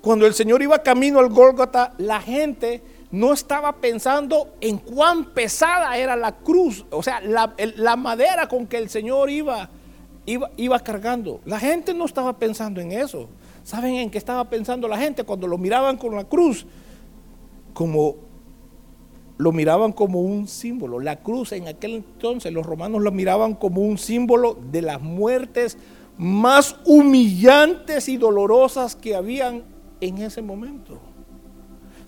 cuando 0.00 0.26
el 0.26 0.34
Señor 0.34 0.62
iba 0.62 0.82
camino 0.82 1.18
al 1.18 1.28
Gólgota, 1.28 1.94
la 1.98 2.20
gente 2.20 2.82
no 3.10 3.32
estaba 3.32 3.76
pensando 3.76 4.54
en 4.60 4.78
cuán 4.78 5.26
pesada 5.26 5.96
era 5.96 6.16
la 6.16 6.36
cruz, 6.36 6.84
o 6.90 7.02
sea, 7.02 7.20
la, 7.20 7.96
madera 7.96 8.48
con 8.48 8.66
que 8.66 8.78
el 8.78 8.88
Señor 8.88 9.30
iba, 9.30 9.68
iba, 10.26 10.50
iba 10.56 10.78
cargando. 10.80 11.40
La 11.44 11.58
gente 11.58 11.92
no 11.92 12.04
estaba 12.04 12.38
pensando 12.38 12.80
en 12.80 12.92
eso. 12.92 13.28
¿Saben 13.64 13.96
en 13.96 14.10
qué 14.10 14.18
estaba 14.18 14.48
pensando 14.48 14.88
la 14.88 14.96
gente 14.96 15.24
cuando 15.24 15.46
lo 15.46 15.58
miraban 15.58 15.96
con 15.96 16.14
la 16.14 16.24
cruz? 16.24 16.66
Como 17.74 18.16
lo 19.40 19.52
miraban 19.52 19.92
como 19.92 20.20
un 20.20 20.46
símbolo. 20.46 21.00
La 21.00 21.16
cruz 21.16 21.52
en 21.52 21.66
aquel 21.66 21.94
entonces 21.94 22.52
los 22.52 22.64
romanos 22.64 23.02
lo 23.02 23.10
miraban 23.10 23.54
como 23.54 23.80
un 23.80 23.98
símbolo 23.98 24.56
de 24.70 24.82
las 24.82 25.00
muertes 25.00 25.78
más 26.18 26.76
humillantes 26.84 28.08
y 28.08 28.18
dolorosas 28.18 28.94
que 28.94 29.14
habían 29.14 29.62
en 30.00 30.18
ese 30.18 30.42
momento. 30.42 31.00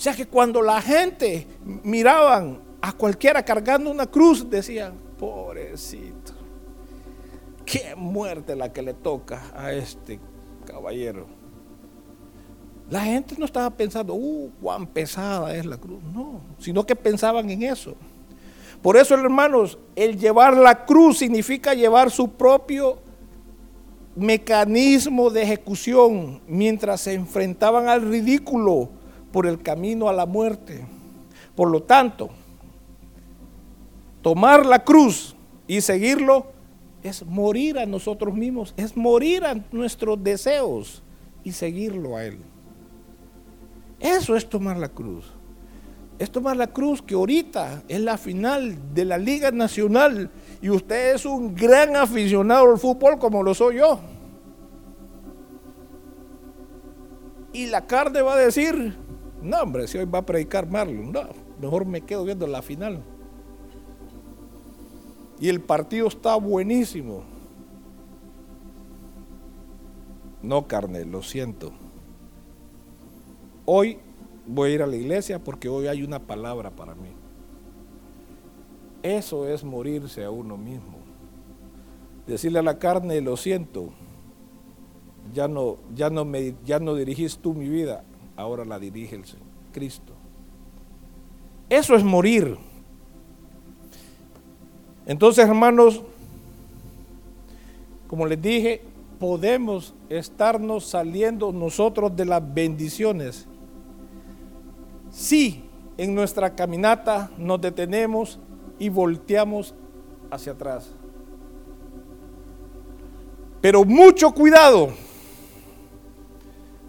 O 0.03 0.05
sea 0.05 0.15
que 0.15 0.27
cuando 0.27 0.61
la 0.61 0.83
gente 0.83 1.47
miraban 1.85 2.59
a 2.81 2.93
cualquiera 2.93 3.45
cargando 3.45 3.89
una 3.89 4.05
cruz, 4.05 4.51
decían, 4.51 4.95
pobrecito, 5.17 6.33
qué 7.65 7.95
muerte 7.95 8.57
la 8.57 8.73
que 8.73 8.83
le 8.83 8.95
toca 8.95 9.41
a 9.55 9.73
este 9.73 10.19
caballero. 10.67 11.29
La 12.91 13.03
gente 13.03 13.37
no 13.39 13.45
estaba 13.45 13.71
pensando, 13.71 14.15
uh, 14.15 14.51
cuán 14.61 14.89
pesada 14.89 15.55
es 15.55 15.65
la 15.65 15.77
cruz, 15.77 16.03
no, 16.13 16.41
sino 16.59 16.85
que 16.85 16.97
pensaban 16.97 17.49
en 17.49 17.63
eso. 17.63 17.95
Por 18.83 18.97
eso, 18.97 19.15
hermanos, 19.15 19.79
el 19.95 20.19
llevar 20.19 20.57
la 20.57 20.85
cruz 20.85 21.19
significa 21.19 21.75
llevar 21.75 22.11
su 22.11 22.29
propio 22.29 22.99
mecanismo 24.17 25.31
de 25.31 25.43
ejecución 25.43 26.41
mientras 26.49 27.03
se 27.03 27.15
enfrentaban 27.15 27.89
al 27.89 28.03
ridículo 28.03 29.01
por 29.33 29.47
el 29.47 29.63
camino 29.63 30.09
a 30.09 30.13
la 30.13 30.27
muerte. 30.27 30.85
Por 31.57 31.71
lo 31.71 31.83
tanto, 31.83 32.31
tomar 34.21 34.65
la 34.65 34.85
cruz 34.85 35.35
y 35.67 35.81
seguirlo 35.81 36.47
es 37.03 37.25
morir 37.27 37.79
a 37.79 37.87
nosotros 37.87 38.35
mismos, 38.35 38.75
es 38.77 38.97
morir 38.97 39.45
a 39.45 39.55
nuestros 39.73 40.23
deseos 40.23 41.03
y 41.43 41.53
seguirlo 41.53 42.17
a 42.17 42.25
Él. 42.25 42.39
Eso 43.99 44.37
es 44.37 44.49
tomar 44.49 44.77
la 44.77 44.89
cruz. 44.89 45.33
Es 46.19 46.31
tomar 46.31 46.57
la 46.57 46.69
cruz 46.69 47.03
que 47.03 47.15
ahorita 47.15 47.83
es 47.89 48.01
la 48.01 48.17
final 48.17 48.77
de 48.95 49.05
la 49.05 49.19
Liga 49.19 49.51
Nacional 49.51 50.31
y 50.61 50.71
usted 50.71 51.15
es 51.15 51.25
un 51.25 51.55
gran 51.55 51.97
aficionado 51.97 52.71
al 52.71 52.79
fútbol 52.79 53.19
como 53.19 53.43
lo 53.43 53.55
soy 53.55 53.77
yo. 53.77 53.99
Y 57.53 57.67
la 57.67 57.87
carne 57.87 58.23
va 58.23 58.35
a 58.35 58.39
decir, 58.39 58.97
no 59.43 59.61
hombre, 59.61 59.89
si 59.89 59.99
hoy 59.99 60.05
va 60.05 60.21
a 60.21 60.27
predicar 60.27 60.69
Marlon, 60.69 61.13
no, 61.13 61.23
mejor 61.61 61.85
me 61.85 62.03
quedo 62.03 62.25
viendo 62.25 62.47
la 62.47 62.63
final. 62.63 63.03
Y 65.41 65.49
el 65.49 65.61
partido 65.61 66.07
está 66.07 66.37
buenísimo. 66.37 67.25
No, 70.43 70.67
carne, 70.67 71.05
lo 71.05 71.23
siento. 71.23 71.73
Hoy 73.65 73.99
voy 74.47 74.71
a 74.71 74.75
ir 74.75 74.83
a 74.83 74.87
la 74.87 74.97
iglesia 74.97 75.43
porque 75.43 75.69
hoy 75.69 75.87
hay 75.87 76.03
una 76.03 76.21
palabra 76.21 76.71
para 76.71 76.95
mí. 76.95 77.11
Eso 79.03 79.49
es 79.49 79.65
morirse 79.65 80.25
a 80.25 80.31
uno 80.31 80.57
mismo. 80.57 80.99
Decirle 82.27 82.61
a 82.61 82.63
la 82.63 82.79
carne, 82.79 83.21
lo 83.21 83.37
siento, 83.37 83.93
ya 85.33 85.49
no, 85.49 85.77
ya 85.95 86.11
no, 86.11 86.25
me, 86.25 86.55
ya 86.65 86.79
no 86.79 86.95
dirigís 86.95 87.39
tú 87.39 87.55
mi 87.55 87.69
vida, 87.69 88.05
ahora 88.37 88.65
la 88.65 88.79
dirige 88.79 89.17
el 89.17 89.25
Señor, 89.25 89.47
Cristo. 89.73 90.13
Eso 91.69 91.95
es 91.95 92.05
morir. 92.05 92.57
Entonces, 95.07 95.47
hermanos, 95.47 96.03
como 98.07 98.27
les 98.27 98.41
dije, 98.41 98.83
podemos 99.19 99.95
estarnos 100.09 100.85
saliendo 100.85 101.53
nosotros 101.53 102.15
de 102.15 102.25
las 102.25 102.43
bendiciones 102.55 103.47
si 105.11 105.65
en 105.97 106.15
nuestra 106.15 106.55
caminata 106.55 107.31
nos 107.39 107.61
detenemos 107.61 108.39
y 108.79 108.89
volteamos 108.89 109.75
hacia 110.31 110.53
atrás. 110.53 110.91
Pero 113.61 113.85
mucho 113.85 114.33
cuidado, 114.33 114.91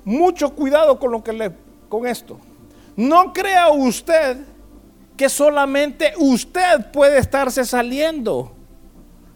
mucho 0.05 0.53
cuidado 0.53 0.99
con 0.99 1.11
lo 1.11 1.23
que 1.23 1.33
le 1.33 1.51
con 1.89 2.07
esto. 2.07 2.39
No 2.95 3.33
crea 3.33 3.69
usted 3.69 4.37
que 5.15 5.29
solamente 5.29 6.13
usted 6.17 6.91
puede 6.91 7.19
estarse 7.19 7.65
saliendo 7.65 8.51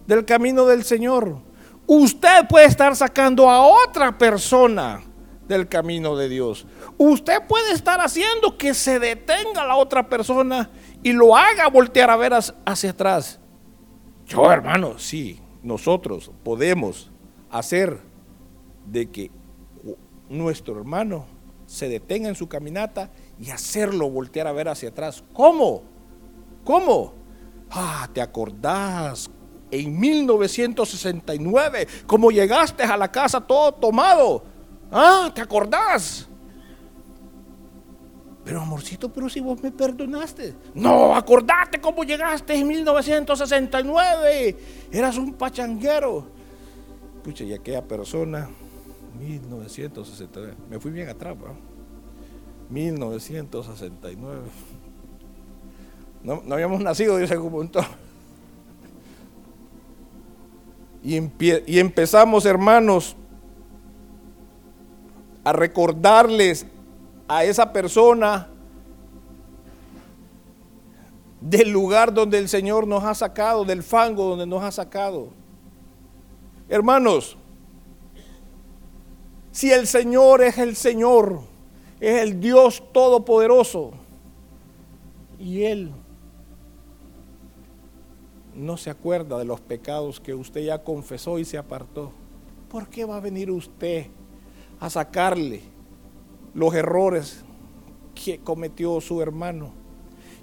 del 0.08 0.26
camino 0.26 0.66
del 0.66 0.84
Señor. 0.84 1.38
Usted 1.86 2.48
puede 2.50 2.66
estar 2.66 2.96
sacando 2.96 3.50
a 3.50 3.62
otra 3.62 4.18
persona 4.18 5.04
del 5.48 5.68
camino 5.68 6.16
de 6.16 6.30
Dios. 6.30 6.66
Usted 6.98 7.46
puede 7.48 7.72
estar 7.72 8.02
haciendo 8.02 8.58
que 8.58 8.74
se 8.74 9.00
detenga 9.00 9.66
la 9.66 9.76
otra 9.76 10.10
persona 10.10 10.70
y 11.04 11.14
lo 11.14 11.36
haga 11.36 11.70
voltear 11.70 12.10
a 12.10 12.18
ver 12.18 12.34
hacia 12.66 12.90
atrás. 12.90 13.40
Yo, 14.26 14.52
hermano, 14.52 15.00
sí, 15.00 15.40
nosotros 15.64 16.32
podemos 16.44 17.12
hacer 17.50 18.02
de 18.86 19.10
que 19.10 19.32
nuestro 20.30 20.78
hermano 20.78 21.26
se 21.66 21.90
detenga 21.90 22.30
en 22.30 22.36
su 22.36 22.48
caminata 22.48 23.10
y 23.40 23.52
hacerlo 23.52 24.10
voltear 24.10 24.48
a 24.48 24.52
ver 24.52 24.70
hacia 24.70 24.90
atrás. 24.90 25.24
¿Cómo? 25.34 25.84
¿Cómo? 26.64 27.14
Ah, 27.70 28.10
¿te 28.14 28.22
acordás? 28.22 29.30
En 29.70 30.00
1969, 30.00 31.88
como 32.06 32.32
llegaste 32.32 32.84
a 32.84 32.96
la 32.96 33.12
casa 33.12 33.42
todo 33.42 33.74
tomado 33.74 34.58
Ah, 34.92 35.32
¿te 35.34 35.42
acordás? 35.42 36.28
Pero 38.46 38.62
amorcito, 38.62 39.12
pero 39.12 39.28
si 39.28 39.42
vos 39.42 39.62
me 39.62 39.72
perdonaste. 39.72 40.56
No, 40.74 41.14
acordate 41.14 41.82
cómo 41.82 42.04
llegaste 42.04 42.56
en 42.56 42.68
1969. 42.68 44.58
Eras 44.92 45.18
un 45.18 45.34
pachanguero. 45.34 46.26
Pucha, 47.24 47.44
y 47.44 47.54
aquella 47.54 47.86
persona, 47.86 48.50
1969. 49.20 50.56
Me 50.70 50.80
fui 50.80 50.92
bien 50.92 51.10
atrás, 51.10 51.36
¿no? 51.38 51.56
1969. 52.70 54.42
No, 56.24 56.42
habíamos 56.52 56.82
nacido, 56.82 57.18
dice 57.18 57.38
punto. 57.38 57.80
Y, 61.04 61.18
y 61.66 61.80
empezamos, 61.80 62.46
hermanos, 62.46 63.16
a 65.44 65.54
recordarles 65.54 66.66
a 67.28 67.46
esa 67.46 67.72
persona 67.72 68.50
del 71.40 71.70
lugar 71.70 72.14
donde 72.14 72.38
el 72.38 72.50
Señor 72.50 72.88
nos 72.88 73.04
ha 73.04 73.14
sacado, 73.14 73.64
del 73.64 73.84
fango 73.84 74.26
donde 74.26 74.46
nos 74.46 74.64
ha 74.64 74.72
sacado. 74.72 75.30
Hermanos, 76.68 77.38
si 79.58 79.72
el 79.72 79.88
Señor 79.88 80.44
es 80.44 80.60
el 80.60 80.76
Señor, 80.76 81.40
es 82.00 82.22
el 82.22 82.40
Dios 82.40 82.84
todopoderoso, 82.94 83.90
y 85.40 85.64
Él 85.64 85.92
no 88.54 88.78
se 88.78 88.92
acuerda 88.92 89.36
de 89.40 89.46
los 89.46 89.60
pecados 89.60 90.20
que 90.20 90.36
usted 90.36 90.62
ya 90.62 90.84
confesó 90.84 91.40
y 91.40 91.46
se 91.46 91.58
apartó, 91.58 92.12
¿por 92.70 92.88
qué 92.88 93.04
va 93.04 93.18
a 93.18 93.20
venir 93.20 93.50
usted 93.50 94.06
a 94.80 94.92
sacarle 94.92 95.64
los 96.54 96.76
errores 96.76 97.44
que 98.14 98.38
cometió 98.38 99.02
su 99.02 99.24
hermano 99.24 99.72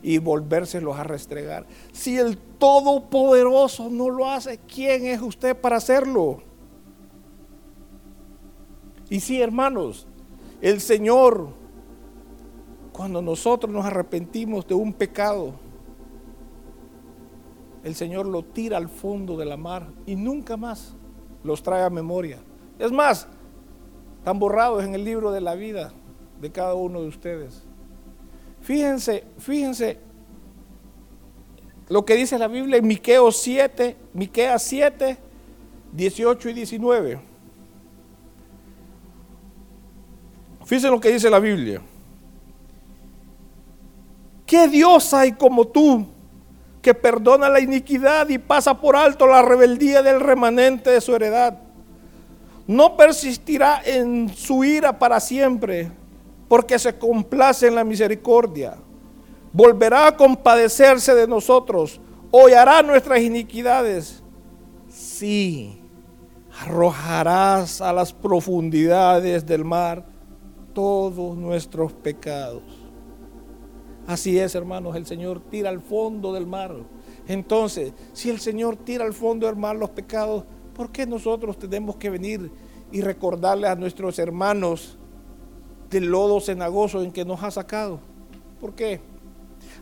y 0.02 0.18
volvérselos 0.18 0.98
a 0.98 1.04
restregar. 1.04 1.66
Si 1.92 2.18
el 2.18 2.36
Todopoderoso 2.36 3.88
no 3.90 4.10
lo 4.10 4.28
hace, 4.28 4.58
¿quién 4.58 5.06
es 5.06 5.22
usted 5.22 5.56
para 5.56 5.76
hacerlo? 5.76 6.42
Y 9.10 9.20
sí, 9.20 9.40
hermanos, 9.40 10.06
el 10.60 10.80
Señor, 10.80 11.48
cuando 12.92 13.20
nosotros 13.20 13.72
nos 13.72 13.84
arrepentimos 13.84 14.66
de 14.66 14.74
un 14.74 14.92
pecado, 14.92 15.54
el 17.82 17.94
Señor 17.94 18.26
lo 18.26 18.42
tira 18.42 18.78
al 18.78 18.88
fondo 18.88 19.36
de 19.36 19.44
la 19.44 19.56
mar 19.56 19.88
y 20.06 20.16
nunca 20.16 20.56
más 20.56 20.94
los 21.42 21.62
trae 21.62 21.82
a 21.82 21.90
memoria. 21.90 22.38
Es 22.78 22.90
más, 22.90 23.28
están 24.18 24.38
borrados 24.38 24.82
en 24.82 24.94
el 24.94 25.04
libro 25.04 25.32
de 25.32 25.42
la 25.42 25.54
vida 25.54 25.92
de 26.40 26.50
cada 26.50 26.74
uno 26.74 27.02
de 27.02 27.08
ustedes. 27.08 27.62
Fíjense, 28.62 29.24
fíjense 29.36 29.98
lo 31.88 32.06
que 32.06 32.14
dice 32.14 32.38
la 32.38 32.48
Biblia 32.48 32.78
en 32.78 32.86
Miqueos 32.86 33.36
7, 33.36 33.96
Miqueas 34.14 34.62
7, 34.62 35.18
18 35.92 36.48
y 36.48 36.52
19. 36.54 37.33
Fíjense 40.64 40.90
lo 40.90 41.00
que 41.00 41.12
dice 41.12 41.30
la 41.30 41.38
Biblia. 41.38 41.80
¿Qué 44.46 44.68
Dios 44.68 45.12
hay 45.14 45.32
como 45.32 45.66
tú 45.66 46.06
que 46.82 46.94
perdona 46.94 47.48
la 47.48 47.60
iniquidad 47.60 48.28
y 48.28 48.38
pasa 48.38 48.78
por 48.78 48.96
alto 48.96 49.26
la 49.26 49.42
rebeldía 49.42 50.02
del 50.02 50.20
remanente 50.20 50.90
de 50.90 51.00
su 51.00 51.14
heredad? 51.14 51.58
no 52.66 52.96
persistirá 52.96 53.82
en 53.84 54.34
su 54.34 54.64
ira 54.64 54.98
para 54.98 55.20
siempre, 55.20 55.90
porque 56.48 56.78
se 56.78 56.96
complace 56.96 57.66
en 57.66 57.74
la 57.74 57.84
misericordia. 57.84 58.76
volverá 59.52 60.08
a 60.08 60.16
compadecerse 60.16 61.14
de 61.14 61.28
nosotros, 61.28 62.00
hollará 62.32 62.82
nuestras 62.82 63.20
iniquidades. 63.20 64.20
Sí, 64.88 65.80
arrojarás 66.60 67.80
a 67.80 67.92
las 67.92 68.12
profundidades 68.12 69.46
del 69.46 69.64
mar 69.64 70.04
todos 70.74 71.36
nuestros 71.36 71.92
pecados. 71.92 72.62
Así 74.06 74.38
es, 74.38 74.54
hermanos, 74.54 74.96
el 74.96 75.06
Señor 75.06 75.40
tira 75.40 75.70
al 75.70 75.80
fondo 75.80 76.32
del 76.32 76.46
mar. 76.46 76.74
Entonces, 77.26 77.94
si 78.12 78.28
el 78.28 78.38
Señor 78.38 78.76
tira 78.76 79.04
al 79.04 79.14
fondo 79.14 79.46
del 79.46 79.56
mar 79.56 79.76
los 79.76 79.90
pecados, 79.90 80.44
¿por 80.74 80.90
qué 80.90 81.06
nosotros 81.06 81.58
tenemos 81.58 81.96
que 81.96 82.10
venir 82.10 82.50
y 82.92 83.00
recordarle 83.00 83.66
a 83.66 83.76
nuestros 83.76 84.18
hermanos 84.18 84.98
del 85.88 86.06
lodo 86.06 86.40
cenagoso 86.40 87.02
en 87.02 87.12
que 87.12 87.24
nos 87.24 87.42
ha 87.42 87.50
sacado? 87.50 88.00
¿Por 88.60 88.74
qué? 88.74 89.00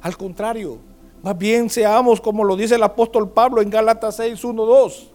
Al 0.03 0.17
contrario, 0.17 0.79
más 1.23 1.37
bien 1.37 1.69
seamos 1.69 2.21
como 2.21 2.45
lo 2.45 2.57
dice 2.57 2.77
el 2.77 2.83
apóstol 2.83 3.31
Pablo 3.31 3.61
en 3.61 3.71
Gálatas 3.71 4.17
6, 4.17 4.45
1, 4.45 4.65
2. 4.65 5.12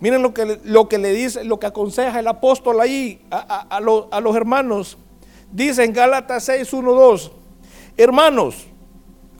Miren 0.00 0.22
lo 0.22 0.32
que, 0.32 0.58
lo 0.64 0.88
que 0.88 0.98
le 0.98 1.12
dice, 1.12 1.44
lo 1.44 1.60
que 1.60 1.66
aconseja 1.66 2.18
el 2.18 2.26
apóstol 2.26 2.80
ahí 2.80 3.20
a, 3.30 3.66
a, 3.68 3.80
los 4.20 4.36
hermanos. 4.36 4.96
Dice 5.52 5.84
en 5.84 5.92
Gálatas 5.92 6.44
6, 6.44 6.72
1, 6.72 6.92
2. 6.92 7.32
Hermanos, 7.98 8.66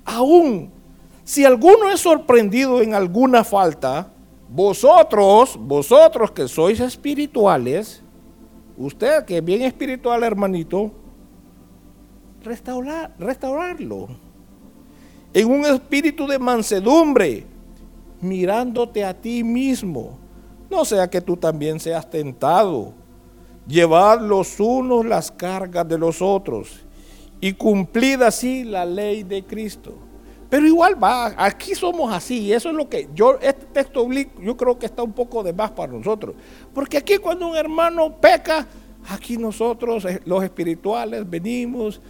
aún 0.05 0.71
si 1.25 1.45
alguno 1.45 1.91
es 1.91 2.01
sorprendido 2.01 2.83
en 2.83 2.93
alguna 2.93 3.43
falta, 3.43 4.13
vosotros, 4.51 5.57
vosotros 5.59 6.31
que 6.33 6.47
sois 6.47 6.79
espirituales, 6.81 8.03
usted 8.77 9.25
que 9.25 9.39
es 9.39 9.45
bien 9.45 9.63
espiritual, 9.63 10.23
hermanito, 10.25 10.91
restaurar, 12.43 13.15
restaurarlo 13.19 14.09
en 15.33 15.51
un 15.51 15.65
espíritu 15.65 16.27
de 16.27 16.39
mansedumbre, 16.39 17.47
mirándote 18.21 19.05
a 19.05 19.15
ti 19.15 19.45
mismo 19.45 20.20
no 20.71 20.85
sea 20.85 21.09
que 21.11 21.21
tú 21.21 21.37
también 21.37 21.81
seas 21.81 22.09
tentado. 22.09 22.93
Llevad 23.67 24.21
los 24.21 24.59
unos 24.59 25.05
las 25.05 25.31
cargas 25.31 25.87
de 25.89 25.99
los 25.99 26.23
otros 26.23 26.81
y 27.41 27.53
cumplid 27.53 28.23
así 28.23 28.65
la 28.65 28.85
ley 28.85 29.23
de 29.23 29.45
Cristo. 29.45 29.95
Pero 30.49 30.67
igual 30.67 31.03
va, 31.03 31.33
aquí 31.37 31.77
somos 31.77 32.13
así, 32.13 32.53
eso 32.53 32.71
es 32.71 32.75
lo 32.75 32.89
que 32.89 33.09
yo, 33.15 33.39
este 33.41 33.67
texto 33.67 34.05
yo 34.43 34.57
creo 34.57 34.77
que 34.79 34.87
está 34.87 35.05
un 35.05 35.13
poco 35.13 35.45
de 35.45 35.53
más 35.53 35.71
para 35.71 35.93
nosotros. 35.93 36.35
Porque 36.75 36.97
aquí 36.97 37.19
cuando 37.19 37.47
un 37.47 37.57
hermano 37.57 38.17
peca, 38.21 38.67
aquí 39.09 39.37
nosotros, 39.37 40.05
eh, 40.07 40.21
los 40.25 40.43
espirituales, 40.43 41.29
venimos 41.29 42.01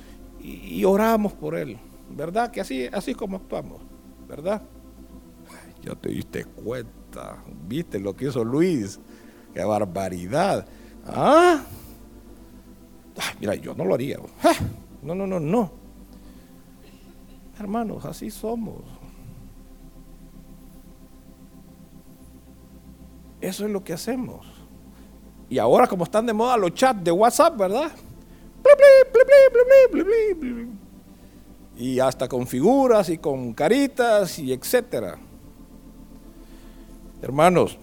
y, 0.42 0.82
oramos 0.84 1.34
por 1.34 1.54
él. 1.54 1.78
¿Verdad? 2.08 2.50
Que 2.50 2.60
así, 2.60 2.88
así 2.90 3.14
como 3.14 3.36
actuamos, 3.36 3.82
¿verdad? 4.26 4.62
Ya 5.82 5.94
te 5.94 6.08
diste 6.08 6.44
cuenta. 6.44 6.99
¿Viste 7.66 7.98
lo 7.98 8.14
que 8.14 8.26
hizo 8.26 8.44
Luis? 8.44 8.98
¡Qué 9.54 9.64
barbaridad! 9.64 10.66
¿Ah? 11.06 11.60
mira, 13.40 13.54
yo 13.54 13.74
no 13.74 13.84
lo 13.84 13.94
haría. 13.94 14.18
No, 15.02 15.14
no, 15.14 15.26
no, 15.26 15.40
no. 15.40 15.72
Hermanos, 17.58 18.04
así 18.04 18.30
somos. 18.30 18.82
Eso 23.40 23.64
es 23.64 23.70
lo 23.70 23.82
que 23.82 23.92
hacemos. 23.92 24.46
Y 25.48 25.58
ahora 25.58 25.86
como 25.86 26.04
están 26.04 26.26
de 26.26 26.32
moda 26.32 26.56
los 26.56 26.74
chats 26.74 27.02
de 27.02 27.10
WhatsApp, 27.10 27.56
¿verdad? 27.56 27.90
Y 31.76 31.98
hasta 31.98 32.28
con 32.28 32.46
figuras 32.46 33.08
y 33.08 33.18
con 33.18 33.54
caritas 33.54 34.38
y 34.38 34.52
etcétera. 34.52 35.18
Hermanos, 37.22 37.78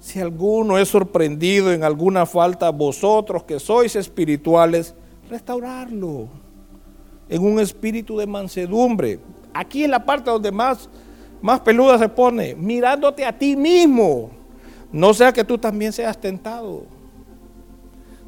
si 0.00 0.20
alguno 0.20 0.78
es 0.78 0.88
sorprendido 0.88 1.72
en 1.72 1.84
alguna 1.84 2.26
falta, 2.26 2.70
vosotros 2.70 3.44
que 3.44 3.58
sois 3.58 3.96
espirituales, 3.96 4.94
restaurarlo 5.28 6.28
en 7.28 7.42
un 7.42 7.58
espíritu 7.58 8.16
de 8.16 8.26
mansedumbre. 8.26 9.20
Aquí 9.52 9.84
en 9.84 9.90
la 9.90 10.04
parte 10.04 10.30
donde 10.30 10.52
más, 10.52 10.88
más 11.40 11.60
peluda 11.60 11.98
se 11.98 12.08
pone, 12.08 12.54
mirándote 12.54 13.24
a 13.24 13.36
ti 13.36 13.56
mismo. 13.56 14.30
No 14.92 15.12
sea 15.14 15.32
que 15.32 15.44
tú 15.44 15.58
también 15.58 15.92
seas 15.92 16.20
tentado. 16.20 16.84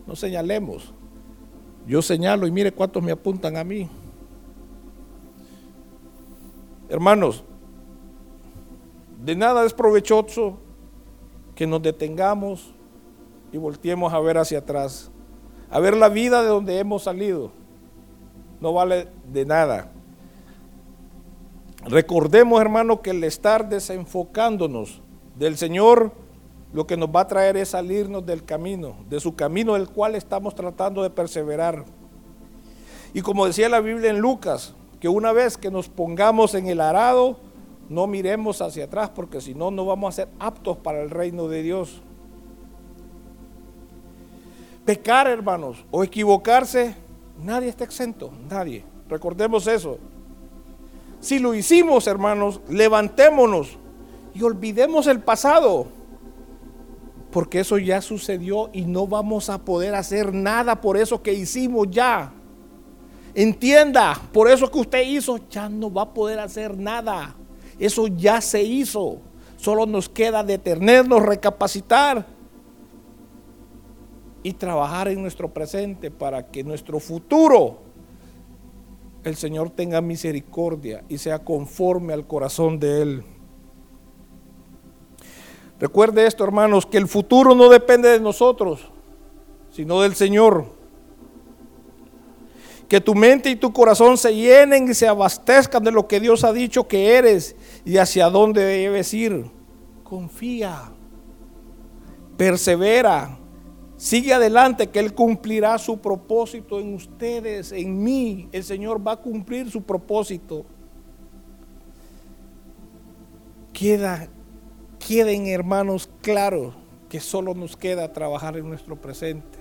No 0.07 0.17
señalemos. 0.17 0.93
Yo 1.87 2.03
señalo 2.03 2.47
y 2.47 2.51
mire 2.51 2.73
cuántos 2.73 3.03
me 3.03 3.13
apuntan 3.13 3.57
a 3.57 3.65
mí. 3.65 3.89
Hermanos, 6.89 7.45
de 9.23 9.37
nada 9.37 9.65
es 9.65 9.75
provechoso 9.75 10.59
que 11.55 11.67
nos 11.67 11.83
detengamos 11.83 12.73
y 13.53 13.59
volteemos 13.59 14.13
a 14.13 14.21
ver 14.21 14.39
hacia 14.39 14.59
atrás, 14.59 15.11
a 15.71 15.81
ver 15.81 15.97
la 15.97 16.09
vida 16.09 16.43
de 16.43 16.49
donde 16.49 16.79
hemos 16.79 17.05
salido. 17.05 17.51
No 18.61 18.73
vale 18.73 19.09
de 19.33 19.45
nada. 19.45 19.91
Recordemos, 21.85 22.61
hermano, 22.61 23.03
que 23.03 23.11
el 23.11 23.25
estar 23.25 23.69
desenfocándonos 23.69 25.01
del 25.37 25.57
Señor, 25.57 26.13
lo 26.73 26.87
que 26.87 26.97
nos 26.97 27.09
va 27.09 27.23
a 27.23 27.29
traer 27.29 27.57
es 27.57 27.71
salirnos 27.71 28.27
del 28.27 28.45
camino, 28.45 28.97
de 29.09 29.21
su 29.21 29.35
camino 29.35 29.75
del 29.75 29.89
cual 29.89 30.15
estamos 30.15 30.55
tratando 30.55 31.03
de 31.03 31.11
perseverar. 31.11 31.85
Y 33.15 33.23
como 33.23 33.47
decía 33.47 33.69
la 33.69 33.81
Biblia 33.81 34.11
en 34.11 34.19
Lucas, 34.19 34.75
que 35.01 35.09
una 35.09 35.33
vez 35.33 35.57
que 35.57 35.71
nos 35.71 35.89
pongamos 35.89 36.55
en 36.55 36.67
el 36.67 36.81
arado, 36.81 37.39
no 37.89 38.07
miremos 38.07 38.61
hacia 38.61 38.85
atrás 38.85 39.11
porque 39.15 39.41
si 39.41 39.55
no, 39.55 39.71
no 39.71 39.87
vamos 39.87 40.15
a 40.15 40.17
ser 40.17 40.29
aptos 40.39 40.77
para 40.77 41.03
el 41.03 41.11
reino 41.11 41.49
de 41.49 41.63
Dios. 41.63 42.03
Pecar, 44.85 45.27
hermanos, 45.27 45.85
o 45.91 46.05
equivocarse, 46.05 46.95
nadie 47.43 47.69
está 47.69 47.85
exento, 47.85 48.31
nadie. 48.49 48.85
Recordemos 49.09 49.67
eso. 49.67 49.99
Si 51.21 51.39
lo 51.39 51.55
hicimos, 51.55 52.07
hermanos, 52.07 52.61
levantémonos 52.69 53.77
y 54.35 54.43
olvidemos 54.43 55.07
el 55.07 55.21
pasado. 55.21 55.87
Porque 57.31 57.61
eso 57.61 57.77
ya 57.77 58.01
sucedió 58.01 58.71
y 58.73 58.83
no 58.83 59.07
vamos 59.07 59.51
a 59.51 59.59
poder 59.59 59.95
hacer 59.95 60.33
nada 60.33 60.81
por 60.81 60.97
eso 60.97 61.23
que 61.23 61.33
hicimos 61.33 61.89
ya. 61.91 62.33
Entienda, 63.35 64.19
por 64.33 64.51
eso 64.51 64.71
que 64.71 64.79
usted 64.79 65.07
hizo, 65.07 65.39
ya 65.51 65.69
no 65.69 65.93
va 65.93 66.03
a 66.03 66.15
poder 66.15 66.39
hacer 66.39 66.77
nada. 66.77 67.37
Eso 67.79 68.07
ya 68.09 68.41
se 68.41 68.63
hizo. 68.63 69.19
Solo 69.57 69.87
nos 69.87 70.09
queda 70.09 70.43
detenernos, 70.43 71.23
recapacitar 71.23 72.27
y 74.43 74.53
trabajar 74.53 75.09
en 75.09 75.21
nuestro 75.21 75.53
presente 75.53 76.11
para 76.11 76.47
que 76.47 76.63
nuestro 76.63 77.01
futuro 77.01 77.81
el 79.25 79.37
Señor 79.37 79.71
tenga 79.71 80.01
misericordia 80.01 81.05
y 81.09 81.19
sea 81.19 81.41
conforme 81.41 82.13
al 82.13 82.27
corazón 82.27 82.79
de 82.79 83.03
Él. 83.03 83.25
Recuerde 85.81 86.27
esto, 86.27 86.45
hermanos, 86.45 86.87
que 86.87 86.99
el 86.99 87.07
futuro 87.07 87.55
no 87.55 87.69
depende 87.69 88.09
de 88.09 88.21
nosotros, 88.21 88.89
sino 89.71 90.01
del 90.01 90.15
Señor 90.15 90.79
que 92.89 93.01
tu 93.03 93.15
mente 93.15 93.51
y 93.51 93.57
tu 93.57 93.73
corazón 93.73 94.17
se 94.17 94.35
llenen 94.35 94.91
y 94.91 94.95
se 94.95 95.07
abastezcan 95.07 95.85
de 95.85 95.93
lo 95.93 96.09
que 96.09 96.21
Dios 96.21 96.43
ha 96.43 96.53
dicho 96.53 96.89
que 96.89 97.17
eres 97.17 97.55
y 97.89 97.97
hacia 97.97 98.29
dónde 98.29 98.63
debes 98.63 99.15
ir. 99.15 99.51
Confía, 100.05 100.93
persevera, 102.37 103.39
sigue 103.97 104.35
adelante 104.35 104.91
que 104.91 104.99
Él 104.99 105.15
cumplirá 105.15 105.79
su 105.79 105.99
propósito 105.99 106.81
en 106.81 106.93
ustedes, 106.93 107.73
en 107.73 108.03
mí. 108.03 108.47
El 108.53 108.63
Señor 108.63 109.05
va 109.07 109.13
a 109.13 109.17
cumplir 109.17 109.71
su 109.71 109.83
propósito. 109.83 110.67
Queda, 113.73 114.29
queden 114.99 115.47
hermanos 115.47 116.11
claros 116.21 116.75
que 117.09 117.21
solo 117.21 117.55
nos 117.55 117.75
queda 117.75 118.13
trabajar 118.13 118.59
en 118.59 118.69
nuestro 118.69 119.01
presente. 119.01 119.61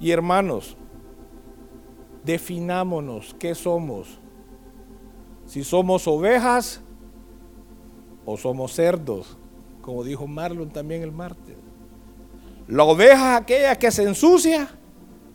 Y 0.00 0.10
hermanos, 0.10 0.76
definámonos 2.24 3.32
qué 3.38 3.54
somos. 3.54 4.23
Si 5.54 5.62
somos 5.62 6.08
ovejas 6.08 6.80
o 8.26 8.36
somos 8.36 8.72
cerdos, 8.72 9.38
como 9.82 10.02
dijo 10.02 10.26
Marlon 10.26 10.68
también 10.68 11.02
el 11.02 11.12
martes. 11.12 11.54
La 12.66 12.82
oveja 12.82 13.36
aquella 13.36 13.76
que 13.76 13.92
se 13.92 14.02
ensucia, 14.02 14.68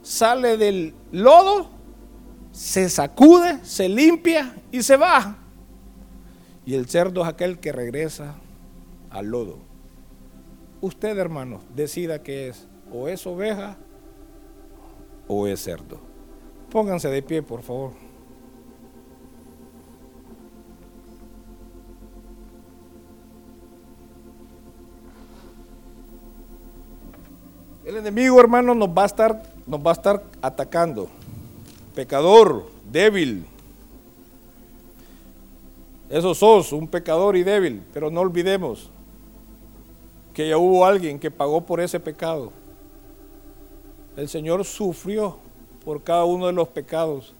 sale 0.02 0.58
del 0.58 0.94
lodo, 1.14 1.70
se 2.52 2.90
sacude, 2.90 3.64
se 3.64 3.88
limpia 3.88 4.58
y 4.74 4.84
se 4.84 4.98
va. 4.98 5.38
Y 6.66 6.74
el 6.74 6.90
cerdo 6.90 7.22
es 7.22 7.30
aquel 7.30 7.58
que 7.58 7.72
regresa 7.72 8.36
al 9.12 9.28
lodo. 9.28 9.60
Usted, 10.82 11.18
hermano, 11.18 11.62
decida 11.74 12.22
qué 12.22 12.50
es, 12.50 12.68
o 12.92 13.08
es 13.08 13.26
oveja 13.26 13.78
o 15.30 15.48
es 15.48 15.64
cerdo. 15.64 16.02
Pónganse 16.70 17.08
de 17.08 17.22
pie, 17.22 17.42
por 17.42 17.62
favor. 17.62 18.09
El 27.90 27.98
enemigo, 27.98 28.40
hermano, 28.40 28.76
nos 28.76 28.90
va 28.90 29.02
a 29.02 29.06
estar, 29.08 29.42
nos 29.66 29.80
va 29.80 29.90
a 29.90 29.94
estar 29.94 30.24
atacando. 30.44 31.10
Pecador, 31.96 32.70
débil. 32.92 33.48
Eso 36.08 36.36
sos, 36.36 36.72
un 36.72 36.88
pecador 36.88 37.36
y 37.36 37.42
débil, 37.42 37.82
pero 37.92 38.12
no 38.12 38.20
olvidemos 38.20 38.92
que 40.36 40.48
ya 40.48 40.60
hubo 40.60 40.86
alguien 40.86 41.18
que 41.18 41.32
pagó 41.32 41.62
por 41.62 41.80
ese 41.80 42.00
pecado. 42.00 42.52
El 44.16 44.30
Señor 44.30 44.64
sufrió 44.66 45.40
por 45.84 46.04
cada 46.04 46.26
uno 46.26 46.46
de 46.46 46.54
los 46.54 46.68
pecados, 46.68 47.34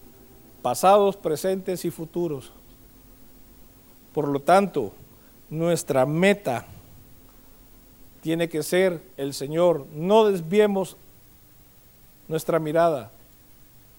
pasados, 0.64 1.16
presentes 1.16 1.86
y 1.86 1.92
futuros. 1.92 2.52
Por 4.14 4.28
lo 4.28 4.40
tanto, 4.40 4.94
nuestra 5.48 6.08
meta 6.08 6.66
tiene 8.22 8.50
que 8.50 8.64
ser 8.64 9.02
el 9.18 9.34
Señor. 9.34 9.86
No 9.94 10.26
desviemos 10.26 10.98
nuestra 12.28 12.60
mirada. 12.60 13.12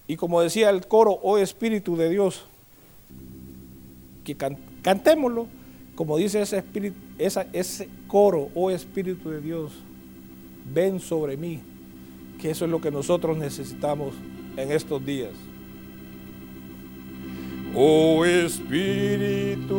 Y 0.06 0.16
como 0.16 0.40
decía 0.40 0.70
el 0.70 0.86
coro, 0.86 1.18
oh 1.22 1.38
Espíritu 1.38 1.96
de 1.96 2.10
Dios, 2.10 2.44
que 4.24 4.36
cantémoslo, 4.82 5.46
como 5.94 6.16
dice 6.16 6.40
ese, 6.42 6.64
coro, 8.08 8.48
oh 8.54 8.70
Espíritu 8.70 9.30
de 9.30 9.40
Dios, 9.40 9.72
ven 10.72 10.98
sobre 11.00 11.36
mí, 11.36 11.60
que 12.40 12.50
eso 12.50 12.64
es 12.64 12.70
lo 12.70 12.80
que 12.80 12.90
nosotros 12.90 13.36
necesitamos 13.36 14.14
en 14.56 14.72
estos 14.72 15.04
días. 15.04 15.32
Oh 17.74 18.24
Espíritu 18.24 19.70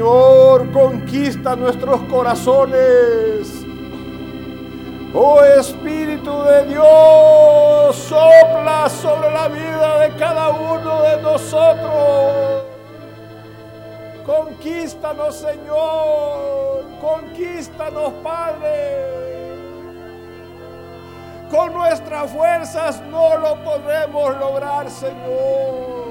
Señor, 0.00 0.72
conquista 0.72 1.54
nuestros 1.54 2.00
corazones. 2.04 3.66
Oh 5.12 5.44
Espíritu 5.44 6.42
de 6.42 6.64
Dios, 6.64 7.96
sopla 7.96 8.88
sobre 8.88 9.30
la 9.30 9.48
vida 9.48 9.98
de 9.98 10.14
cada 10.16 10.48
uno 10.48 11.02
de 11.02 11.20
nosotros. 11.20 12.64
Conquístanos, 14.24 15.36
Señor. 15.36 16.82
Conquístanos, 16.98 18.14
Padre. 18.22 19.58
Con 21.50 21.74
nuestras 21.74 22.30
fuerzas 22.30 23.02
no 23.02 23.36
lo 23.36 23.62
podremos 23.62 24.34
lograr, 24.38 24.88
Señor. 24.88 26.09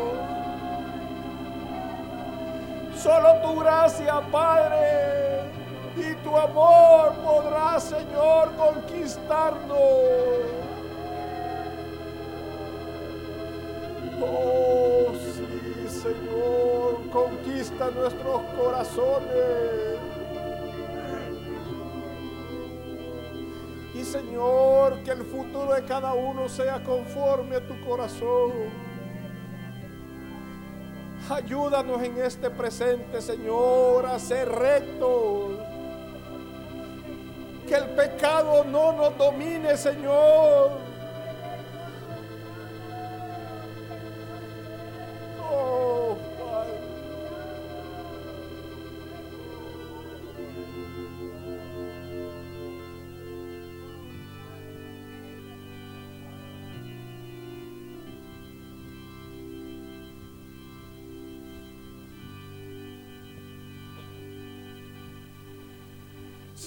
Solo 3.02 3.36
tu 3.42 3.58
gracia, 3.62 4.20
Padre, 4.30 5.44
y 5.96 6.16
tu 6.22 6.36
amor 6.36 7.14
podrá, 7.24 7.80
Señor, 7.80 8.52
conquistarnos. 8.58 9.78
Oh, 14.22 15.14
sí, 15.16 15.88
Señor, 15.88 17.10
conquista 17.10 17.90
nuestros 17.92 18.42
corazones. 18.60 20.00
Y 23.94 24.04
Señor, 24.04 25.04
que 25.04 25.12
el 25.12 25.24
futuro 25.24 25.74
de 25.74 25.86
cada 25.86 26.14
uno 26.14 26.50
sea 26.50 26.84
conforme 26.84 27.56
a 27.56 27.66
tu 27.66 27.80
corazón. 27.86 28.89
Ayúdanos 31.30 32.02
en 32.02 32.18
este 32.18 32.50
presente, 32.50 33.22
Señor, 33.22 34.08
a 34.08 34.18
ser 34.18 34.50
rectos. 34.50 35.60
Que 37.68 37.76
el 37.76 37.86
pecado 37.90 38.64
no 38.64 38.94
nos 38.94 39.16
domine, 39.16 39.78
Señor. 39.78 40.89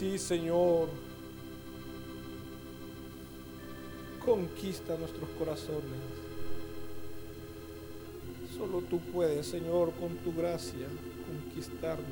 Sí, 0.02 0.18
Señor. 0.18 0.88
Conquista 4.24 4.96
nuestros 4.96 5.30
corazones. 5.38 6.02
Solo 8.58 8.80
tú 8.80 8.98
puedes, 8.98 9.46
Señor, 9.46 9.92
con 9.92 10.16
tu 10.16 10.34
gracia, 10.34 10.88
conquistarnos. 11.24 12.08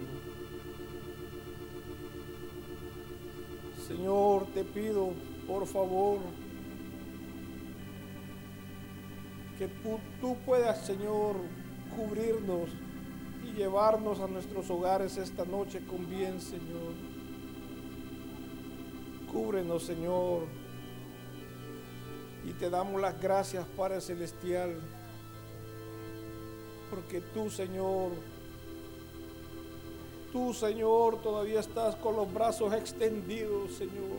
Señor, 3.88 4.46
te 4.54 4.62
pido, 4.62 5.10
por 5.48 5.66
favor, 5.66 6.18
que 9.58 9.66
tú, 9.66 9.98
tú 10.20 10.36
puedas, 10.46 10.86
Señor, 10.86 11.34
cubrirnos 11.96 12.70
y 13.44 13.56
llevarnos 13.56 14.20
a 14.20 14.28
nuestros 14.28 14.70
hogares 14.70 15.16
esta 15.16 15.44
noche 15.44 15.84
con 15.84 16.08
bien, 16.08 16.40
Señor. 16.40 17.09
Cúbrenos, 19.32 19.84
Señor. 19.84 20.42
Y 22.44 22.52
te 22.52 22.70
damos 22.70 23.00
las 23.00 23.20
gracias, 23.20 23.64
Padre 23.76 24.00
Celestial. 24.00 24.80
Porque 26.90 27.20
tú, 27.20 27.48
Señor, 27.50 28.10
tú, 30.32 30.52
Señor, 30.52 31.20
todavía 31.22 31.60
estás 31.60 31.94
con 31.96 32.16
los 32.16 32.32
brazos 32.32 32.72
extendidos, 32.74 33.74
Señor. 33.74 34.18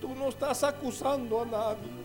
Tú 0.00 0.14
no 0.14 0.28
estás 0.28 0.64
acusando 0.64 1.40
a 1.40 1.46
nadie. 1.46 2.01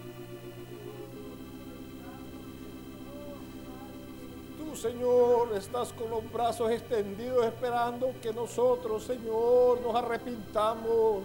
Señor, 4.77 5.53
estás 5.55 5.91
con 5.91 6.11
los 6.11 6.31
brazos 6.31 6.69
extendidos 6.69 7.45
esperando 7.45 8.13
que 8.21 8.31
nosotros, 8.31 9.03
Señor, 9.03 9.81
nos 9.81 9.95
arrepintamos 9.95 11.23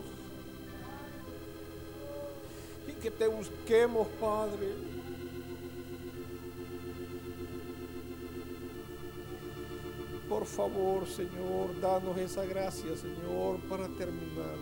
y 2.88 2.92
que 2.92 3.10
te 3.10 3.26
busquemos, 3.26 4.08
Padre. 4.18 4.68
Por 10.30 10.46
favor, 10.46 11.06
Señor, 11.06 11.78
danos 11.78 12.16
esa 12.16 12.46
gracia, 12.46 12.96
Señor, 12.96 13.60
para 13.68 13.86
terminar. 13.88 14.56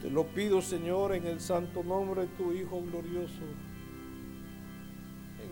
Te 0.00 0.10
lo 0.10 0.24
pido, 0.24 0.62
Señor, 0.62 1.14
en 1.14 1.26
el 1.26 1.40
santo 1.40 1.84
nombre 1.84 2.22
de 2.22 2.28
tu 2.28 2.52
Hijo 2.52 2.80
glorioso. 2.80 3.42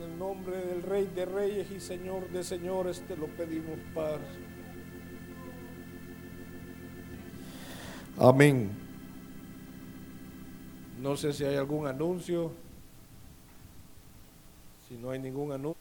El 0.05 0.18
nombre 0.18 0.57
del 0.57 0.82
Rey 0.82 1.11
de 1.14 1.24
Reyes 1.24 1.70
y 1.70 1.80
Señor 1.80 2.28
de 2.28 2.44
Señores 2.44 3.02
te 3.09 3.16
lo 3.16 3.26
pedimos, 3.26 3.78
Padre. 3.94 4.24
Amén. 8.18 8.70
No 11.00 11.16
sé 11.16 11.32
si 11.32 11.44
hay 11.44 11.57
algún 11.57 11.86
anuncio. 11.86 12.52
Si 14.88 14.94
no 14.96 15.11
hay 15.11 15.18
ningún 15.18 15.52
anuncio. 15.52 15.74